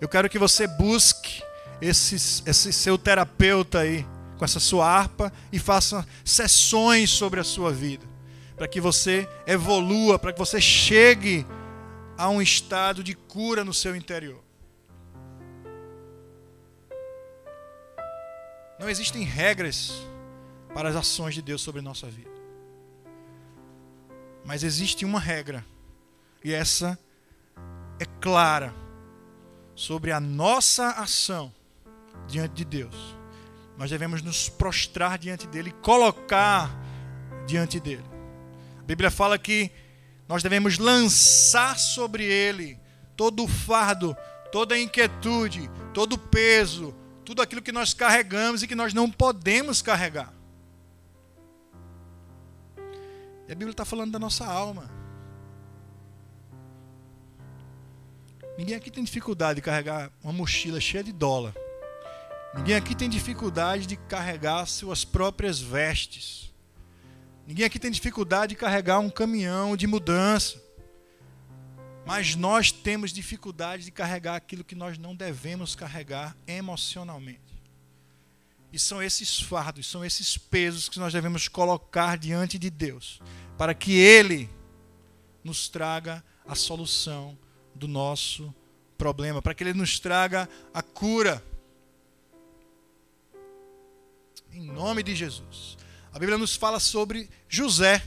Eu 0.00 0.08
quero 0.08 0.30
que 0.30 0.38
você 0.38 0.64
busque 0.68 1.42
esse, 1.80 2.14
esse 2.14 2.72
seu 2.72 2.96
terapeuta 2.96 3.80
aí, 3.80 4.06
com 4.38 4.44
essa 4.44 4.60
sua 4.60 4.88
harpa, 4.88 5.32
e 5.50 5.58
faça 5.58 6.06
sessões 6.24 7.10
sobre 7.10 7.40
a 7.40 7.44
sua 7.44 7.72
vida, 7.72 8.06
para 8.54 8.68
que 8.68 8.80
você 8.80 9.28
evolua, 9.44 10.20
para 10.20 10.32
que 10.32 10.38
você 10.38 10.60
chegue 10.60 11.44
a 12.16 12.28
um 12.28 12.40
estado 12.40 13.02
de 13.02 13.14
cura 13.14 13.64
no 13.64 13.74
seu 13.74 13.96
interior. 13.96 14.40
Não 18.78 18.88
existem 18.88 19.24
regras 19.24 19.92
para 20.72 20.88
as 20.88 20.94
ações 20.94 21.34
de 21.34 21.42
Deus 21.42 21.60
sobre 21.60 21.80
nossa 21.80 22.06
vida. 22.06 22.31
Mas 24.44 24.62
existe 24.62 25.04
uma 25.04 25.20
regra, 25.20 25.64
e 26.44 26.52
essa 26.52 26.98
é 27.98 28.04
clara, 28.20 28.74
sobre 29.74 30.12
a 30.12 30.20
nossa 30.20 30.90
ação 30.90 31.52
diante 32.26 32.54
de 32.54 32.64
Deus. 32.64 33.16
Nós 33.78 33.90
devemos 33.90 34.22
nos 34.22 34.48
prostrar 34.48 35.18
diante 35.18 35.46
dele 35.46 35.72
colocar 35.82 36.70
diante 37.46 37.80
dele. 37.80 38.04
A 38.78 38.82
Bíblia 38.82 39.10
fala 39.10 39.38
que 39.38 39.70
nós 40.28 40.42
devemos 40.42 40.78
lançar 40.78 41.78
sobre 41.78 42.24
ele 42.24 42.78
todo 43.16 43.44
o 43.44 43.48
fardo, 43.48 44.16
toda 44.50 44.74
a 44.74 44.80
inquietude, 44.80 45.70
todo 45.94 46.14
o 46.14 46.18
peso, 46.18 46.94
tudo 47.24 47.42
aquilo 47.42 47.62
que 47.62 47.72
nós 47.72 47.94
carregamos 47.94 48.62
e 48.62 48.66
que 48.66 48.74
nós 48.74 48.92
não 48.92 49.10
podemos 49.10 49.80
carregar. 49.80 50.32
E 53.52 53.54
a 53.54 53.54
Bíblia 53.54 53.72
está 53.72 53.84
falando 53.84 54.10
da 54.10 54.18
nossa 54.18 54.46
alma. 54.46 54.90
Ninguém 58.56 58.74
aqui 58.74 58.90
tem 58.90 59.04
dificuldade 59.04 59.56
de 59.56 59.60
carregar 59.60 60.10
uma 60.24 60.32
mochila 60.32 60.80
cheia 60.80 61.04
de 61.04 61.12
dólar. 61.12 61.52
Ninguém 62.54 62.74
aqui 62.74 62.94
tem 62.94 63.10
dificuldade 63.10 63.86
de 63.86 63.94
carregar 63.94 64.64
suas 64.64 65.04
próprias 65.04 65.60
vestes. 65.60 66.50
Ninguém 67.46 67.66
aqui 67.66 67.78
tem 67.78 67.90
dificuldade 67.90 68.54
de 68.54 68.56
carregar 68.58 69.00
um 69.00 69.10
caminhão 69.10 69.76
de 69.76 69.86
mudança. 69.86 70.58
Mas 72.06 72.34
nós 72.34 72.72
temos 72.72 73.12
dificuldade 73.12 73.84
de 73.84 73.90
carregar 73.90 74.34
aquilo 74.34 74.64
que 74.64 74.74
nós 74.74 74.96
não 74.96 75.14
devemos 75.14 75.74
carregar 75.74 76.34
emocionalmente. 76.46 77.51
E 78.72 78.78
são 78.78 79.02
esses 79.02 79.40
fardos, 79.40 79.86
são 79.86 80.04
esses 80.04 80.38
pesos 80.38 80.88
que 80.88 80.98
nós 80.98 81.12
devemos 81.12 81.46
colocar 81.46 82.16
diante 82.16 82.58
de 82.58 82.70
Deus, 82.70 83.20
para 83.58 83.74
que 83.74 83.92
Ele 83.92 84.48
nos 85.44 85.68
traga 85.68 86.24
a 86.46 86.54
solução 86.54 87.38
do 87.74 87.86
nosso 87.86 88.54
problema, 88.96 89.42
para 89.42 89.54
que 89.54 89.62
Ele 89.62 89.74
nos 89.74 90.00
traga 90.00 90.48
a 90.72 90.82
cura. 90.82 91.44
Em 94.50 94.62
nome 94.62 95.02
de 95.02 95.14
Jesus. 95.14 95.76
A 96.12 96.18
Bíblia 96.18 96.38
nos 96.38 96.54
fala 96.54 96.78
sobre 96.78 97.28
José. 97.48 98.02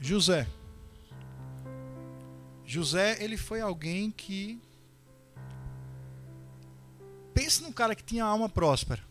José. 0.00 0.48
José, 2.64 3.22
ele 3.22 3.36
foi 3.36 3.60
alguém 3.60 4.10
que. 4.10 4.60
Pense 7.34 7.62
num 7.62 7.72
cara 7.72 7.94
que 7.94 8.02
tinha 8.02 8.24
alma 8.24 8.48
próspera, 8.48 9.02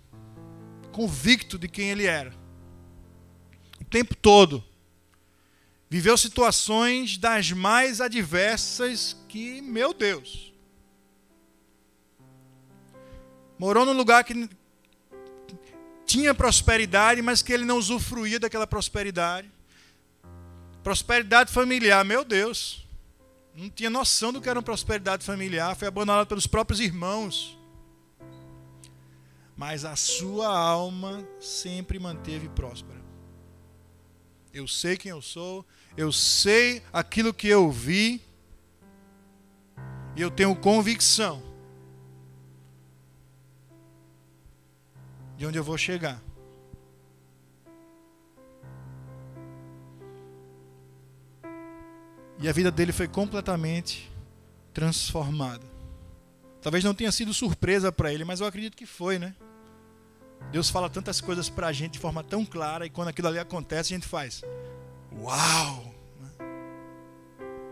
convicto 0.92 1.58
de 1.58 1.68
quem 1.68 1.90
ele 1.90 2.06
era, 2.06 2.34
o 3.80 3.86
tempo 3.86 4.16
todo. 4.16 4.64
Viveu 5.90 6.18
situações 6.18 7.18
das 7.18 7.52
mais 7.52 8.00
adversas 8.00 9.18
que, 9.28 9.62
meu 9.62 9.94
Deus. 9.94 10.54
Morou 13.60 13.86
num 13.86 13.94
lugar 13.94 14.24
que 14.24 14.50
tinha 16.06 16.34
prosperidade, 16.34 17.22
mas 17.22 17.42
que 17.42 17.52
ele 17.52 17.66
não 17.66 17.78
usufruía 17.78 18.40
daquela 18.40 18.66
prosperidade. 18.66 19.52
Prosperidade 20.84 21.52
familiar, 21.52 22.04
meu 22.04 22.24
Deus. 22.24 22.88
Não 23.56 23.70
tinha 23.70 23.90
noção 23.90 24.32
do 24.32 24.42
que 24.42 24.50
era 24.50 24.58
uma 24.58 24.64
prosperidade 24.64 25.26
familiar, 25.26 25.76
foi 25.76 25.88
abandonado 25.88 26.28
pelos 26.28 26.48
próprios 26.48 26.80
irmãos. 26.80 27.58
Mas 29.62 29.86
a 29.86 29.96
sua 29.96 30.48
alma 30.48 31.24
sempre 31.40 32.00
manteve 32.00 32.50
próspera. 32.50 33.00
Eu 34.52 34.68
sei 34.68 34.98
quem 34.98 35.12
eu 35.12 35.22
sou, 35.22 35.64
eu 35.96 36.12
sei 36.12 36.82
aquilo 36.92 37.32
que 37.32 37.48
eu 37.48 37.70
vi, 37.70 38.20
e 40.16 40.22
eu 40.22 40.32
tenho 40.32 40.56
convicção 40.56 41.44
de 45.38 45.46
onde 45.46 45.60
eu 45.60 45.64
vou 45.64 45.78
chegar. 45.78 46.20
E 52.40 52.50
a 52.50 52.52
vida 52.52 52.72
dele 52.72 52.92
foi 52.92 53.08
completamente 53.08 54.12
transformada. 54.74 55.68
Talvez 56.64 56.84
não 56.84 56.96
tenha 56.96 57.12
sido 57.12 57.32
surpresa 57.32 57.92
para 57.92 58.12
ele, 58.12 58.26
mas 58.26 58.40
eu 58.40 58.48
acredito 58.48 58.76
que 58.76 58.88
foi, 58.88 59.20
né? 59.20 59.36
Deus 60.52 60.70
fala 60.70 60.90
tantas 60.90 61.22
coisas 61.22 61.50
para 61.50 61.68
a 61.68 61.72
gente 61.72 61.94
de 61.94 62.00
forma 62.00 62.24
tão 62.24 62.46
clara 62.46 62.86
e 62.86 62.90
quando 62.90 63.10
aquilo 63.10 63.28
ali 63.28 63.40
acontece 63.40 63.94
a 63.94 63.98
gente 63.98 64.08
faz, 64.08 64.44
uau! 65.14 65.94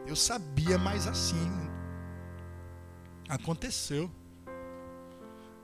Eu 0.05 0.15
sabia, 0.15 0.77
mas 0.77 1.07
assim 1.07 1.69
aconteceu. 3.27 4.09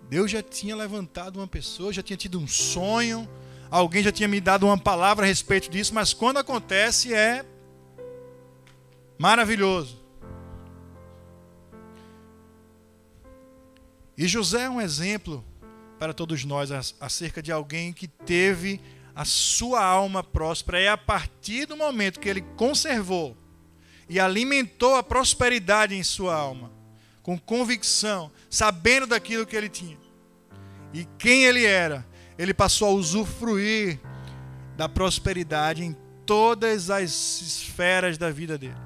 Deus 0.08 0.30
já 0.30 0.44
tinha 0.44 0.76
levantado 0.76 1.38
uma 1.38 1.48
pessoa, 1.48 1.92
já 1.92 2.04
tinha 2.04 2.16
tido 2.16 2.40
um 2.40 2.48
sonho, 2.48 3.28
alguém 3.72 4.04
já 4.04 4.12
tinha 4.12 4.28
me 4.28 4.40
dado 4.40 4.68
uma 4.68 4.78
palavra 4.78 5.26
a 5.26 5.28
respeito 5.28 5.70
disso, 5.70 5.94
mas 5.94 6.14
quando 6.14 6.38
acontece 6.38 7.14
é 7.14 7.44
maravilhoso. 9.18 10.04
E 14.18 14.28
José 14.28 14.64
é 14.64 14.70
um 14.70 14.80
exemplo 14.80 15.44
para 16.00 16.14
todos 16.14 16.44
nós 16.44 16.72
acerca 17.00 17.42
de 17.42 17.52
alguém 17.52 17.94
que 17.94 18.08
teve 18.08 18.82
a 19.16 19.24
sua 19.24 19.84
alma 19.84 20.24
próspera. 20.24 20.80
É 20.80 20.90
a 20.90 20.98
partir 20.98 21.66
do 21.66 21.78
momento 21.78 22.20
que 22.20 22.30
ele 22.30 22.42
conservou 22.56 23.38
e 24.10 24.20
alimentou 24.20 24.96
a 24.96 25.04
prosperidade 25.04 25.96
em 25.96 26.04
sua 26.04 26.36
alma, 26.36 26.72
com 27.24 27.38
convicção, 27.38 28.32
sabendo 28.50 29.08
daquilo 29.08 29.46
que 29.46 29.56
ele 29.56 29.70
tinha 29.70 30.06
e 30.96 31.06
quem 31.18 31.44
ele 31.44 31.66
era, 31.66 32.08
ele 32.38 32.54
passou 32.54 32.88
a 32.88 32.92
usufruir 32.92 34.00
da 34.78 34.88
prosperidade 34.88 35.84
em 35.84 35.94
todas 36.26 36.90
as 36.90 37.12
esferas 37.42 38.18
da 38.18 38.32
vida 38.32 38.58
dele. 38.58 38.78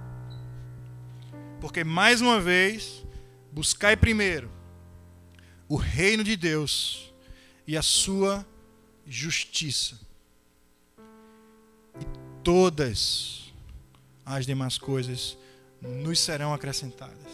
Porque, 1.62 1.84
mais 1.84 2.20
uma 2.20 2.40
vez, 2.42 3.06
buscai 3.52 3.96
primeiro 3.96 4.50
o 5.70 5.76
reino 5.76 6.24
de 6.24 6.36
Deus 6.36 7.14
e 7.68 7.78
a 7.78 7.84
sua 7.84 8.44
justiça. 9.06 10.00
E 12.02 12.06
todas 12.44 13.54
as 14.26 14.48
demais 14.48 14.80
coisas 14.80 15.38
nos 15.80 16.20
serão 16.20 16.54
acrescentadas. 16.54 17.32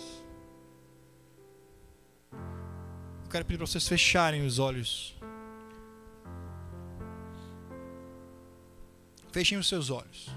Eu 3.24 3.30
quero 3.32 3.46
pedir 3.46 3.58
para 3.58 3.68
vocês 3.68 3.88
fecharem 3.88 4.46
os 4.46 4.60
olhos. 4.60 5.16
Fechem 9.32 9.58
os 9.58 9.68
seus 9.68 9.90
olhos. 9.90 10.30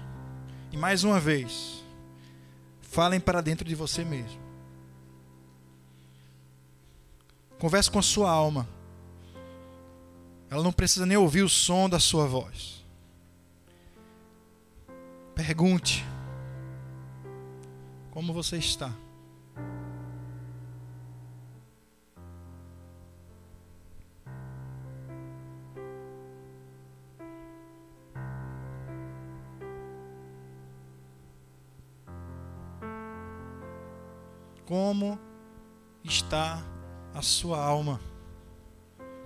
E 0.71 0.77
mais 0.77 1.03
uma 1.03 1.19
vez, 1.19 1.83
falem 2.81 3.19
para 3.19 3.41
dentro 3.41 3.67
de 3.67 3.75
você 3.75 4.05
mesmo. 4.05 4.48
Converse 7.59 7.91
com 7.91 7.99
a 7.99 8.03
sua 8.03 8.31
alma. 8.31 8.67
Ela 10.49 10.63
não 10.63 10.71
precisa 10.71 11.05
nem 11.05 11.17
ouvir 11.17 11.43
o 11.43 11.49
som 11.49 11.87
da 11.87 11.99
sua 11.99 12.25
voz. 12.25 12.83
Pergunte: 15.35 16.03
Como 18.11 18.33
você 18.33 18.57
está? 18.57 18.91
como 34.69 35.19
está 36.03 36.63
a 37.19 37.21
sua 37.21 37.61
alma, 37.61 37.99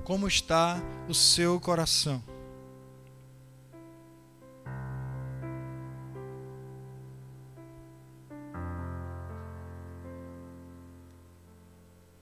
como 0.04 0.28
está 0.28 0.82
o 1.08 1.14
seu 1.14 1.60
coração. 1.60 2.24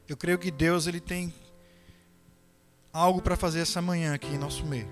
Eu 0.10 0.18
creio 0.18 0.38
que 0.38 0.52
Deus 0.52 0.88
ele 0.88 1.00
tem 1.00 1.34
algo 2.92 3.22
para 3.22 3.38
fazer 3.38 3.62
essa 3.62 3.82
manhã 3.82 4.14
aqui 4.14 4.28
em 4.28 4.38
nosso 4.38 4.66
meio. 4.66 4.90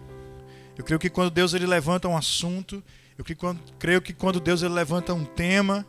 Eu 0.77 0.85
creio 0.85 0.97
que 0.97 1.09
quando 1.09 1.29
Deus 1.29 1.53
ele 1.53 1.67
levanta 1.67 2.07
um 2.07 2.15
assunto, 2.15 2.81
eu 3.17 3.25
creio 3.77 4.01
que 4.01 4.13
quando 4.13 4.39
Deus 4.39 4.61
ele 4.61 4.73
levanta 4.73 5.13
um 5.13 5.25
tema, 5.25 5.85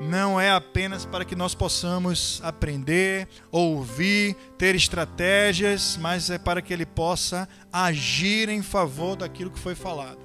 não 0.00 0.40
é 0.40 0.50
apenas 0.50 1.04
para 1.04 1.24
que 1.24 1.34
nós 1.34 1.54
possamos 1.54 2.40
aprender, 2.44 3.28
ouvir, 3.50 4.34
ter 4.56 4.74
estratégias, 4.74 5.96
mas 6.00 6.30
é 6.30 6.38
para 6.38 6.62
que 6.62 6.72
Ele 6.72 6.86
possa 6.86 7.48
agir 7.72 8.48
em 8.48 8.62
favor 8.62 9.16
daquilo 9.16 9.50
que 9.50 9.58
foi 9.58 9.74
falado, 9.74 10.20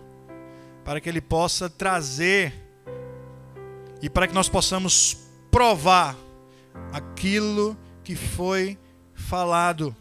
para 0.85 1.01
que 1.01 1.09
Ele 1.09 1.21
possa 1.21 1.69
trazer 1.69 2.53
e 4.01 4.09
para 4.09 4.27
que 4.27 4.33
nós 4.33 4.47
possamos 4.47 5.17
provar 5.49 6.15
aquilo 6.91 7.77
que 8.03 8.15
foi 8.15 8.77
falado, 9.15 9.95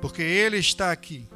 porque 0.00 0.22
Ele 0.22 0.56
está 0.56 0.90
aqui, 0.90 1.28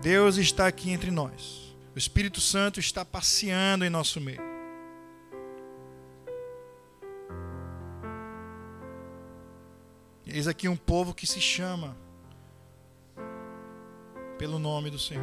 Deus 0.00 0.38
está 0.38 0.66
aqui 0.66 0.90
entre 0.90 1.12
nós, 1.12 1.76
o 1.94 1.98
Espírito 1.98 2.40
Santo 2.40 2.80
está 2.80 3.04
passeando 3.04 3.84
em 3.84 3.90
nosso 3.90 4.20
meio. 4.20 4.51
Eis 10.34 10.48
aqui 10.48 10.66
um 10.66 10.76
povo 10.76 11.12
que 11.12 11.26
se 11.26 11.42
chama 11.42 11.94
pelo 14.38 14.58
nome 14.58 14.88
do 14.88 14.98
Senhor. 14.98 15.22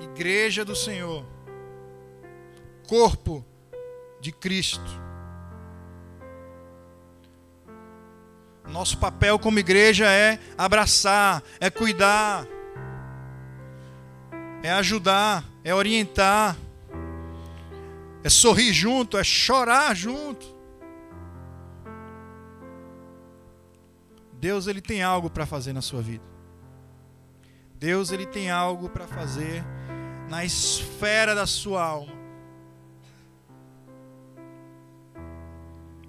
Igreja 0.00 0.64
do 0.64 0.74
Senhor. 0.74 1.24
Corpo 2.88 3.46
de 4.20 4.32
Cristo. 4.32 5.00
Nosso 8.66 8.98
papel 8.98 9.38
como 9.38 9.60
igreja 9.60 10.10
é 10.10 10.40
abraçar, 10.58 11.40
é 11.60 11.70
cuidar, 11.70 12.48
é 14.60 14.72
ajudar, 14.72 15.44
é 15.62 15.72
orientar, 15.72 16.56
é 18.24 18.28
sorrir 18.28 18.72
junto, 18.72 19.16
é 19.16 19.22
chorar 19.22 19.94
junto. 19.94 20.55
Deus 24.38 24.66
ele 24.66 24.80
tem 24.80 25.02
algo 25.02 25.30
para 25.30 25.46
fazer 25.46 25.72
na 25.72 25.82
sua 25.82 26.02
vida. 26.02 26.24
Deus 27.74 28.10
ele 28.10 28.26
tem 28.26 28.50
algo 28.50 28.88
para 28.88 29.06
fazer 29.06 29.64
na 30.28 30.44
esfera 30.44 31.34
da 31.34 31.46
sua 31.46 31.84
alma. 31.84 32.12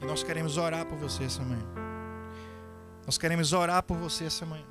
E 0.02 0.06
nós 0.06 0.24
queremos 0.24 0.58
orar 0.58 0.86
por 0.86 0.98
você 0.98 1.24
essa 1.24 1.42
manhã. 1.44 1.66
Nós 3.06 3.18
queremos 3.18 3.54
orar 3.54 3.82
por 3.84 3.98
você 3.98 4.26
essa 4.26 4.46
manhã. 4.46 4.66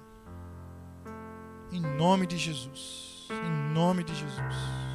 Em 1.73 1.81
nome 1.81 2.27
de 2.27 2.37
Jesus. 2.37 3.29
Em 3.31 3.73
nome 3.73 4.05
de 4.05 4.15
Jesus. 4.15 4.86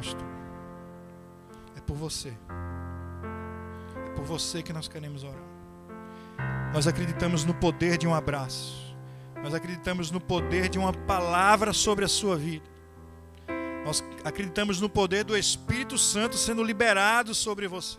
Pastor. 0.00 0.26
É 1.76 1.80
por 1.80 1.94
você. 1.94 2.32
É 4.06 4.10
por 4.14 4.24
você 4.24 4.62
que 4.62 4.72
nós 4.72 4.88
queremos 4.88 5.22
orar. 5.24 5.50
Nós 6.72 6.86
acreditamos 6.86 7.44
no 7.44 7.52
poder 7.52 7.98
de 7.98 8.06
um 8.06 8.14
abraço. 8.14 8.96
Nós 9.42 9.54
acreditamos 9.54 10.10
no 10.10 10.20
poder 10.20 10.68
de 10.68 10.78
uma 10.78 10.92
palavra 10.92 11.72
sobre 11.72 12.04
a 12.04 12.08
sua 12.08 12.36
vida. 12.36 12.64
Nós 13.84 14.02
acreditamos 14.24 14.80
no 14.80 14.88
poder 14.88 15.24
do 15.24 15.36
Espírito 15.36 15.98
Santo 15.98 16.36
sendo 16.36 16.62
liberado 16.62 17.34
sobre 17.34 17.68
você. 17.68 17.98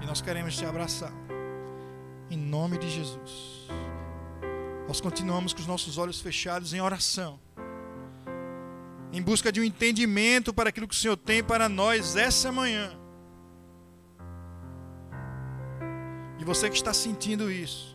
E 0.00 0.06
nós 0.06 0.20
queremos 0.20 0.56
te 0.56 0.64
abraçar. 0.64 1.12
Em 2.30 2.36
nome 2.36 2.78
de 2.78 2.88
Jesus. 2.90 3.68
Nós 4.88 5.02
continuamos 5.02 5.52
com 5.52 5.60
os 5.60 5.66
nossos 5.66 5.98
olhos 5.98 6.18
fechados 6.18 6.72
em 6.72 6.80
oração, 6.80 7.38
em 9.12 9.20
busca 9.20 9.52
de 9.52 9.60
um 9.60 9.64
entendimento 9.64 10.50
para 10.50 10.70
aquilo 10.70 10.88
que 10.88 10.94
o 10.94 10.98
Senhor 10.98 11.14
tem 11.14 11.44
para 11.44 11.68
nós 11.68 12.16
essa 12.16 12.50
manhã. 12.50 12.98
E 16.38 16.44
você 16.44 16.70
que 16.70 16.76
está 16.76 16.94
sentindo 16.94 17.52
isso, 17.52 17.94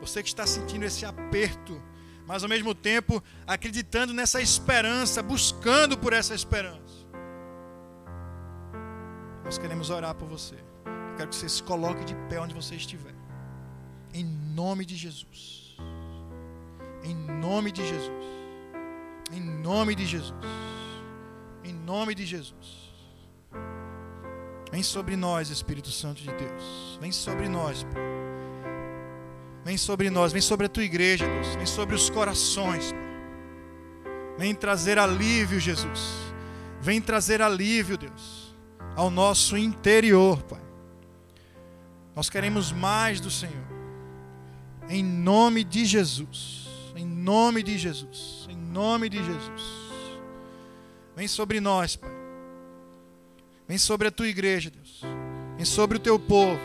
você 0.00 0.22
que 0.22 0.28
está 0.28 0.46
sentindo 0.46 0.84
esse 0.84 1.04
aperto, 1.04 1.82
mas 2.24 2.44
ao 2.44 2.48
mesmo 2.48 2.72
tempo 2.72 3.20
acreditando 3.44 4.14
nessa 4.14 4.40
esperança, 4.40 5.20
buscando 5.20 5.98
por 5.98 6.12
essa 6.12 6.36
esperança. 6.36 7.04
Nós 9.44 9.58
queremos 9.58 9.90
orar 9.90 10.14
por 10.14 10.28
você. 10.28 10.54
Eu 10.54 11.16
quero 11.16 11.30
que 11.30 11.34
você 11.34 11.48
se 11.48 11.64
coloque 11.64 12.04
de 12.04 12.14
pé 12.28 12.38
onde 12.38 12.54
você 12.54 12.76
estiver. 12.76 13.14
Em 14.14 14.24
nome 14.24 14.84
de 14.84 14.94
Jesus. 14.94 15.57
Em 17.08 17.14
nome 17.14 17.72
de 17.72 17.86
Jesus. 17.86 18.26
Em 19.32 19.40
nome 19.40 19.94
de 19.94 20.04
Jesus. 20.04 20.34
Em 21.64 21.72
nome 21.72 22.14
de 22.14 22.26
Jesus. 22.26 22.88
Vem 24.70 24.82
sobre 24.82 25.16
nós, 25.16 25.48
Espírito 25.48 25.90
Santo 25.90 26.20
de 26.20 26.30
Deus. 26.30 26.98
Vem 27.00 27.10
sobre 27.10 27.48
nós, 27.48 27.82
Pai. 27.84 28.02
Vem 29.64 29.78
sobre 29.78 30.10
nós, 30.10 30.32
vem 30.32 30.42
sobre 30.42 30.66
a 30.66 30.68
tua 30.68 30.84
igreja, 30.84 31.26
Deus. 31.26 31.56
Vem 31.56 31.66
sobre 31.66 31.94
os 31.94 32.10
corações. 32.10 32.94
Vem 34.36 34.54
trazer 34.54 34.98
alívio, 34.98 35.58
Jesus. 35.58 36.32
Vem 36.80 37.00
trazer 37.00 37.40
alívio, 37.40 37.96
Deus, 37.96 38.54
ao 38.94 39.10
nosso 39.10 39.56
interior, 39.56 40.42
Pai. 40.42 40.62
Nós 42.14 42.28
queremos 42.28 42.70
mais 42.70 43.20
do 43.20 43.30
Senhor. 43.30 43.66
Em 44.88 45.02
nome 45.02 45.64
de 45.64 45.84
Jesus. 45.86 46.67
Em 47.28 47.30
nome 47.30 47.62
de 47.62 47.76
Jesus. 47.76 48.48
Em 48.48 48.56
nome 48.56 49.10
de 49.10 49.18
Jesus. 49.22 49.62
Vem 51.14 51.28
sobre 51.28 51.60
nós, 51.60 51.94
Pai. 51.94 52.10
Vem 53.68 53.76
sobre 53.76 54.08
a 54.08 54.10
tua 54.10 54.26
igreja, 54.26 54.70
Deus. 54.70 55.02
Vem 55.54 55.66
sobre 55.66 55.98
o 55.98 56.00
teu 56.00 56.18
povo. 56.18 56.58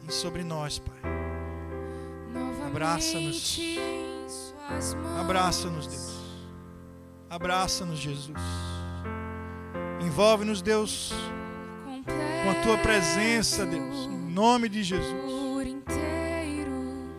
Vem 0.00 0.10
sobre 0.10 0.42
nós, 0.42 0.80
Pai. 0.80 0.98
Abraça-nos. 2.66 4.03
Abraça-nos, 5.20 5.86
Deus. 5.86 6.14
Abraça-nos, 7.28 7.98
Jesus. 7.98 8.38
Envolve-nos, 10.00 10.62
Deus, 10.62 11.12
com 12.44 12.50
a 12.50 12.62
tua 12.62 12.78
presença, 12.78 13.64
Deus, 13.66 14.06
em 14.06 14.30
nome 14.32 14.68
de 14.68 14.82
Jesus. 14.82 15.66
Inteiro, 15.66 16.72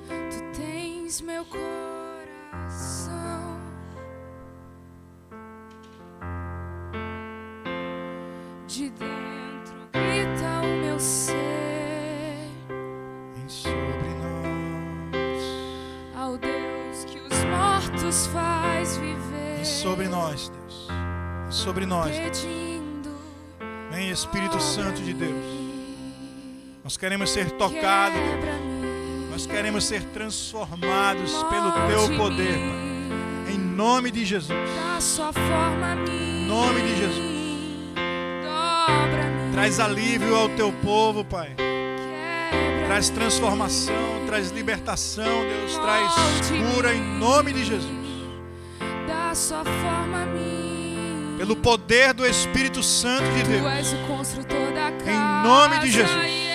tu 0.07 0.59
tens 0.59 1.21
meu 1.21 1.43
coração. 1.45 1.84
Nós. 22.05 22.47
Vem, 23.91 24.09
Espírito 24.09 24.59
Santo 24.59 25.01
de 25.01 25.13
Deus. 25.13 25.45
Nós 26.83 26.97
queremos 26.97 27.29
ser 27.31 27.51
tocados, 27.51 28.19
Deus. 28.19 29.31
Nós 29.31 29.45
queremos 29.45 29.83
ser 29.85 30.03
transformados 30.05 31.33
pelo 31.43 31.71
teu 31.87 32.17
poder, 32.17 32.53
Pai. 32.53 33.53
Em 33.53 33.57
nome 33.57 34.11
de 34.11 34.23
Jesus. 34.23 34.57
Em 36.09 36.47
nome 36.47 36.81
de 36.81 36.95
Jesus. 36.97 37.35
Traz 39.51 39.79
alívio 39.79 40.35
ao 40.35 40.49
teu 40.49 40.71
povo, 40.71 41.23
Pai. 41.23 41.55
Traz 42.85 43.09
transformação, 43.09 44.25
traz 44.27 44.51
libertação, 44.51 45.25
Deus. 45.25 45.77
Traz 45.77 46.13
cura 46.73 46.93
em 46.93 47.01
nome 47.01 47.51
de 47.51 47.65
Jesus. 47.65 48.05
Da 49.07 49.33
sua 49.33 49.63
forma 49.63 50.23
a 50.23 50.25
mim. 50.25 50.64
Pelo 51.37 51.55
poder 51.55 52.13
do 52.13 52.25
Espírito 52.25 52.81
Santo 52.81 53.29
de 53.31 53.43
Deus. 53.43 53.93
casa. 55.03 55.43
nome 55.43 55.79
de 55.79 55.91
Jesus. 55.91 56.45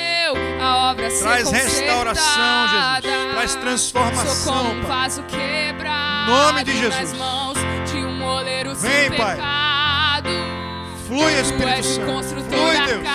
Traz 1.20 1.50
restauração. 1.50 2.68
Jesus. 2.68 3.32
Traz 3.32 3.50
Sou 3.52 3.60
transformação, 3.60 4.54
como 4.54 4.74
Pai. 4.82 4.82
vaso 4.82 5.22
quebrado. 5.24 6.30
Nome 6.30 6.64
de 6.64 6.76
Jesus. 6.76 7.12
mãos 7.18 7.58
de 7.90 7.96
um 7.98 8.24
oleiro 8.24 8.74
Vem, 8.74 9.10
Pai. 9.12 9.36
Flui, 11.06 11.32
Espírito 11.40 11.82
Santo. 11.82 12.44
Flui, 12.48 12.86
Deus. 12.86 13.06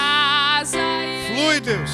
Flui, 1.28 1.60
Deus. 1.62 1.92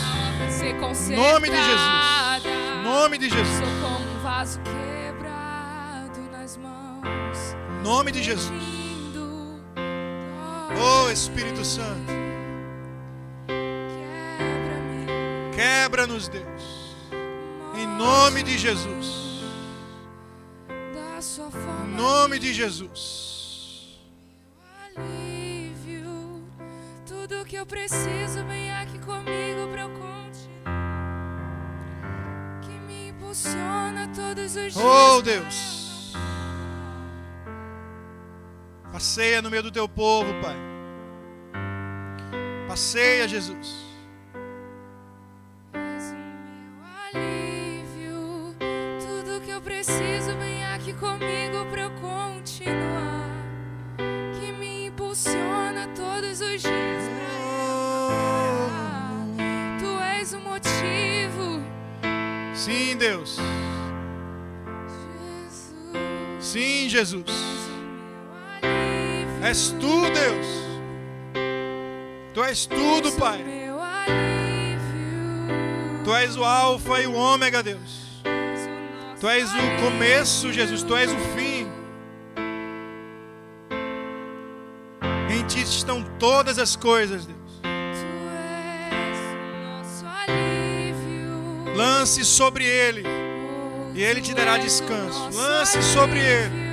Em 1.09 1.15
nome 1.15 1.49
de 1.49 1.55
Jesus. 1.55 2.45
Em 2.45 2.83
nome 2.83 3.17
de 3.17 3.29
Jesus. 3.29 3.57
Sou 3.57 3.67
como 3.89 4.17
um 4.17 4.19
vaso 4.23 4.59
quebrado 4.61 6.21
nas 6.31 6.57
mãos. 6.57 7.55
Em 7.79 7.83
nome 7.83 8.11
de 8.11 8.23
Jesus. 8.23 8.80
Oh, 10.79 11.09
Espírito 11.09 11.63
Santo. 11.65 12.11
Quebra-nos, 15.55 16.27
Deus. 16.27 16.95
Em 17.75 17.87
nome 17.87 18.43
de 18.43 18.57
Jesus. 18.57 19.21
Em 21.83 21.95
nome 21.95 22.39
de 22.39 22.53
Jesus. 22.53 23.99
alívio. 24.95 26.43
Tudo 27.05 27.45
que 27.45 27.55
eu 27.55 27.65
preciso 27.65 28.43
vem 28.47 28.71
aqui 28.71 28.97
comigo 28.99 29.67
pra 29.71 29.81
eu 29.83 29.89
continuar. 29.89 30.61
Que 32.61 32.71
me 32.87 33.09
impulsiona 33.09 34.09
todos 34.15 34.55
os 34.55 34.73
dias. 34.73 34.77
Oh, 34.77 35.21
Deus. 35.21 35.70
Passeia 39.01 39.41
no 39.41 39.49
meio 39.49 39.63
do 39.63 39.71
teu 39.71 39.89
povo, 39.89 40.31
Pai. 40.43 40.55
Passeia, 42.67 43.27
Jesus. 43.27 43.83
És 45.73 46.11
o 46.11 46.15
meu 46.15 46.83
alívio. 47.07 48.55
Tudo 48.99 49.41
que 49.43 49.49
eu 49.49 49.59
preciso 49.59 50.37
vem 50.37 50.63
aqui 50.65 50.93
comigo 50.93 51.65
pra 51.71 51.81
eu 51.81 51.91
continuar. 51.99 53.27
Que 54.39 54.51
me 54.51 54.85
impulsiona 54.85 55.87
todos 55.95 56.39
os 56.39 56.61
dias 56.61 57.03
pra 57.09 57.25
eu 58.53 59.79
Tu 59.79 59.99
és 60.19 60.33
o 60.33 60.39
motivo, 60.41 61.63
Sim, 62.53 62.95
Deus. 62.97 63.39
Jesus. 65.49 65.73
Sim, 66.39 66.87
Jesus. 66.87 67.60
És 69.51 69.75
tu, 69.81 70.01
Deus. 70.15 70.47
Tu 72.33 72.43
és 72.45 72.65
tudo, 72.65 73.11
Pai. 73.19 73.43
Tu 76.05 76.15
és 76.15 76.37
o 76.37 76.43
Alfa 76.45 77.01
e 77.01 77.07
o 77.07 77.13
Ômega, 77.13 77.61
Deus. 77.61 78.23
Tu 79.19 79.27
és 79.27 79.51
o 79.51 79.83
começo, 79.83 80.53
Jesus. 80.53 80.83
Tu 80.83 80.95
és 80.95 81.11
o 81.11 81.17
fim. 81.35 81.67
Em 85.29 85.45
ti 85.47 85.63
estão 85.63 86.01
todas 86.17 86.57
as 86.57 86.77
coisas, 86.77 87.25
Deus. 87.25 87.59
Tu 87.61 87.67
és 87.67 89.17
o 89.35 89.67
nosso 89.67 90.05
alívio. 90.05 91.75
Lance 91.75 92.23
sobre 92.23 92.63
ele. 92.63 93.03
E 93.93 94.01
ele 94.01 94.21
te 94.21 94.33
dará 94.33 94.57
descanso. 94.57 95.29
Lance 95.33 95.83
sobre 95.83 96.19
ele. 96.19 96.71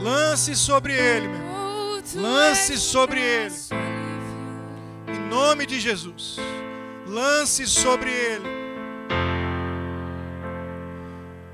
Lance 0.00 0.54
sobre 0.54 0.92
ele, 0.94 1.26
meu. 1.26 1.47
Lance 2.14 2.78
sobre 2.78 3.20
ele. 3.20 3.54
Em 5.08 5.18
nome 5.28 5.66
de 5.66 5.78
Jesus. 5.78 6.36
Lance 7.06 7.66
sobre 7.66 8.10
ele. 8.10 8.48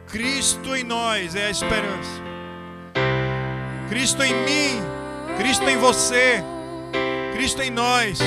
Cristo 0.09 0.77
em 0.77 0.85
nós 0.85 1.35
é 1.35 1.47
a 1.47 1.51
esperança. 1.51 2.23
Cristo 3.89 4.23
em 4.23 4.33
mim. 4.33 4.81
Cristo 5.39 5.69
em 5.69 5.77
você. 5.77 6.43
Cristo 7.35 7.61
em 7.63 7.71
nós. 7.71 8.21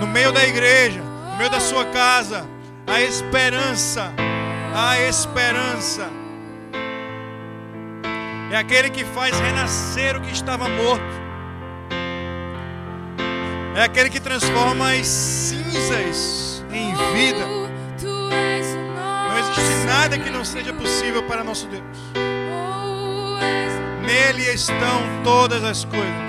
No 0.00 0.06
meio 0.06 0.32
da 0.32 0.46
igreja. 0.46 1.00
No 1.00 1.36
meio 1.36 1.50
da 1.50 1.60
sua 1.60 1.84
casa. 1.86 2.46
A 2.86 3.02
esperança. 3.02 4.14
A 4.74 4.98
esperança. 5.00 6.17
É 8.50 8.56
aquele 8.56 8.88
que 8.90 9.04
faz 9.04 9.38
renascer 9.38 10.16
o 10.16 10.20
que 10.20 10.32
estava 10.32 10.68
morto. 10.68 11.28
É 13.76 13.82
aquele 13.82 14.08
que 14.10 14.18
transforma 14.18 14.92
as 14.92 15.06
cinzas 15.06 16.64
em 16.72 16.94
vida. 17.14 17.46
Não 18.02 19.38
existe 19.38 19.86
nada 19.86 20.18
que 20.18 20.30
não 20.30 20.44
seja 20.44 20.72
possível 20.72 21.22
para 21.24 21.44
nosso 21.44 21.68
Deus. 21.68 21.84
Nele 24.04 24.42
estão 24.52 25.02
todas 25.22 25.62
as 25.62 25.84
coisas. 25.84 26.28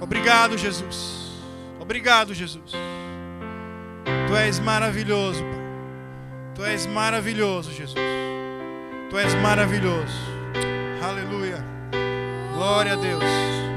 Obrigado, 0.00 0.58
Jesus. 0.58 1.32
Obrigado, 1.80 2.34
Jesus. 2.34 2.72
Tu 4.28 4.36
és 4.36 4.60
maravilhoso, 4.60 5.42
Pai. 5.42 5.55
Tu 6.56 6.64
és 6.64 6.86
maravilhoso, 6.86 7.70
Jesus. 7.70 7.98
Tu 9.10 9.18
és 9.18 9.34
maravilhoso. 9.42 10.16
Aleluia. 11.02 11.62
Glória 12.54 12.94
a 12.94 12.96
Deus. 12.96 13.75